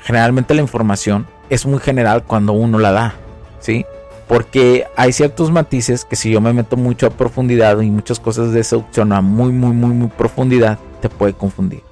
generalmente 0.00 0.54
la 0.54 0.62
información 0.62 1.26
es 1.50 1.66
muy 1.66 1.78
general 1.78 2.24
cuando 2.24 2.54
uno 2.54 2.78
la 2.78 2.90
da. 2.90 3.14
¿sí? 3.60 3.84
Porque 4.28 4.86
hay 4.96 5.12
ciertos 5.12 5.50
matices 5.50 6.06
que 6.06 6.16
si 6.16 6.30
yo 6.30 6.40
me 6.40 6.54
meto 6.54 6.78
mucho 6.78 7.06
a 7.06 7.10
profundidad 7.10 7.78
y 7.80 7.90
muchas 7.90 8.18
cosas 8.18 8.52
de 8.52 8.64
seducción 8.64 9.12
a 9.12 9.20
muy, 9.20 9.52
muy, 9.52 9.74
muy, 9.74 9.90
muy 9.90 10.08
profundidad, 10.08 10.78
te 11.02 11.10
puede 11.10 11.34
confundir. 11.34 11.82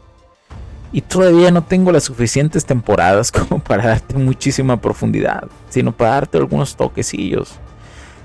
Y 0.90 1.02
todavía 1.02 1.50
no 1.50 1.62
tengo 1.62 1.92
las 1.92 2.04
suficientes 2.04 2.64
temporadas 2.64 3.30
como 3.32 3.62
para 3.62 3.88
darte 3.88 4.14
muchísima 4.16 4.80
profundidad, 4.80 5.48
sino 5.68 5.92
para 5.92 6.12
darte 6.12 6.38
algunos 6.38 6.74
toquecillos. 6.74 7.58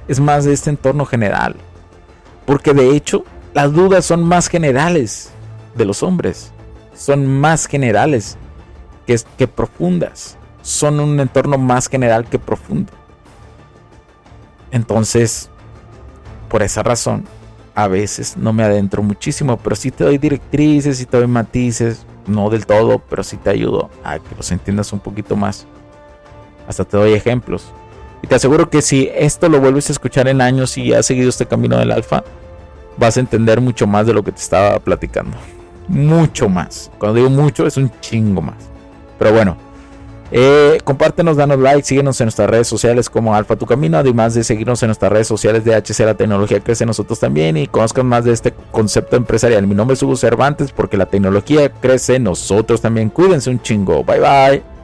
Es 0.07 0.19
más 0.19 0.45
de 0.45 0.53
este 0.53 0.69
entorno 0.69 1.05
general. 1.05 1.55
Porque 2.45 2.73
de 2.73 2.95
hecho, 2.95 3.23
las 3.53 3.73
dudas 3.73 4.05
son 4.05 4.23
más 4.23 4.47
generales 4.47 5.31
de 5.75 5.85
los 5.85 6.03
hombres. 6.03 6.51
Son 6.95 7.25
más 7.25 7.65
generales 7.65 8.37
que, 9.07 9.19
que 9.37 9.47
profundas. 9.47 10.37
Son 10.61 10.99
un 10.99 11.19
entorno 11.19 11.57
más 11.57 11.87
general 11.87 12.25
que 12.25 12.39
profundo. 12.39 12.91
Entonces, 14.71 15.49
por 16.49 16.63
esa 16.63 16.83
razón, 16.83 17.25
a 17.73 17.87
veces 17.87 18.37
no 18.37 18.53
me 18.53 18.63
adentro 18.63 19.03
muchísimo, 19.03 19.57
pero 19.57 19.75
sí 19.75 19.91
te 19.91 20.03
doy 20.03 20.17
directrices 20.17 21.01
y 21.01 21.05
te 21.05 21.17
doy 21.17 21.27
matices 21.27 22.05
no 22.27 22.49
del 22.49 22.65
todo, 22.65 22.99
pero 22.99 23.23
sí 23.23 23.37
te 23.37 23.49
ayudo 23.49 23.89
a 24.03 24.19
que 24.19 24.35
los 24.35 24.51
entiendas 24.51 24.91
un 24.93 24.99
poquito 24.99 25.35
más. 25.35 25.65
Hasta 26.67 26.85
te 26.85 26.97
doy 26.97 27.13
ejemplos. 27.13 27.71
Te 28.25 28.35
aseguro 28.35 28.69
que 28.69 28.81
si 28.81 29.09
esto 29.13 29.49
lo 29.49 29.59
vuelves 29.59 29.89
a 29.89 29.93
escuchar 29.93 30.27
en 30.27 30.41
años 30.41 30.77
y 30.77 30.93
has 30.93 31.05
seguido 31.05 31.29
este 31.29 31.45
camino 31.45 31.77
del 31.77 31.91
alfa, 31.91 32.23
vas 32.97 33.17
a 33.17 33.19
entender 33.19 33.61
mucho 33.61 33.87
más 33.87 34.07
de 34.07 34.13
lo 34.13 34.23
que 34.23 34.31
te 34.31 34.41
estaba 34.41 34.79
platicando. 34.79 35.37
Mucho 35.87 36.49
más. 36.49 36.91
Cuando 36.97 37.17
digo 37.17 37.29
mucho 37.29 37.67
es 37.67 37.77
un 37.77 37.91
chingo 37.99 38.41
más. 38.41 38.57
Pero 39.19 39.31
bueno, 39.31 39.57
eh, 40.31 40.79
compártenos, 40.83 41.37
danos 41.37 41.59
like, 41.59 41.83
síguenos 41.83 42.19
en 42.19 42.25
nuestras 42.25 42.49
redes 42.49 42.67
sociales 42.67 43.09
como 43.09 43.35
Alfa 43.35 43.55
Tu 43.55 43.65
Camino, 43.65 43.97
además 43.97 44.33
de 44.33 44.43
seguirnos 44.43 44.81
en 44.81 44.87
nuestras 44.87 45.11
redes 45.11 45.27
sociales 45.27 45.63
de 45.63 45.75
HC 45.75 45.99
La 45.99 46.15
Tecnología 46.15 46.59
Crece 46.59 46.85
nosotros 46.85 47.19
también 47.19 47.57
y 47.57 47.67
conozcan 47.67 48.07
más 48.07 48.25
de 48.25 48.33
este 48.33 48.53
concepto 48.71 49.15
empresarial. 49.15 49.67
Mi 49.67 49.75
nombre 49.75 49.93
es 49.93 50.03
Hugo 50.03 50.15
Cervantes 50.15 50.71
porque 50.71 50.97
la 50.97 51.05
tecnología 51.05 51.69
crece 51.69 52.19
nosotros 52.19 52.81
también. 52.81 53.09
Cuídense 53.09 53.49
un 53.49 53.61
chingo. 53.61 54.03
Bye 54.03 54.19
bye. 54.19 54.74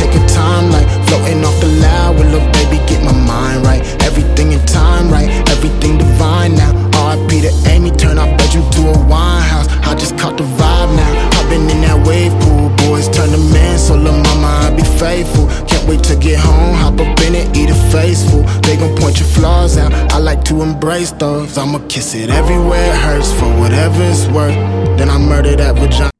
take 0.00 0.14
your 0.16 0.28
time, 0.28 0.72
like 0.72 0.88
floating 1.06 1.44
off 1.44 1.60
the 1.60 1.68
loud. 1.84 2.16
Well, 2.16 2.28
little 2.32 2.52
baby, 2.56 2.78
get 2.88 3.04
my 3.04 3.12
mind 3.12 3.64
right. 3.64 3.82
Everything 4.08 4.52
in 4.52 4.64
time, 4.64 5.10
right? 5.10 5.28
Everything 5.54 5.98
divine 5.98 6.54
now. 6.56 6.72
RIP 7.10 7.42
to 7.44 7.52
Amy, 7.68 7.90
turn 7.90 8.18
our 8.18 8.30
bedroom 8.38 8.68
to 8.76 8.80
a 8.94 8.96
wine 9.06 9.42
house. 9.42 9.68
I 9.88 9.94
just 9.94 10.16
caught 10.16 10.36
the 10.38 10.44
vibe 10.44 10.90
now. 10.96 11.12
I've 11.36 11.48
been 11.50 11.68
in 11.68 11.80
that 11.82 11.98
wave 12.06 12.32
pool, 12.42 12.70
boys. 12.84 13.08
Turn 13.08 13.30
the 13.30 13.42
man, 13.52 13.78
so 13.78 13.94
lil' 13.94 14.22
mama, 14.28 14.50
I 14.64 14.70
be 14.74 14.84
faithful. 15.02 15.46
Can't 15.68 15.86
wait 15.88 16.02
to 16.04 16.16
get 16.16 16.38
home, 16.38 16.74
hop 16.74 16.94
up 16.94 17.20
in 17.26 17.34
it, 17.34 17.56
eat 17.56 17.70
a 17.70 17.78
faceful. 17.92 18.42
They 18.64 18.76
gon' 18.76 18.96
point 18.96 19.18
your 19.20 19.28
flaws 19.28 19.76
out. 19.76 19.92
I 20.12 20.18
like 20.18 20.44
to 20.44 20.62
embrace 20.62 21.12
those. 21.12 21.58
I'ma 21.58 21.80
kiss 21.88 22.14
it 22.14 22.30
everywhere 22.30 22.86
it 22.92 22.96
hurts 22.96 23.32
for 23.32 23.48
whatever 23.60 24.02
it's 24.02 24.26
worth. 24.28 24.56
Then 24.98 25.08
I 25.10 25.18
murder 25.18 25.56
that 25.56 25.74
vagina. 25.76 26.19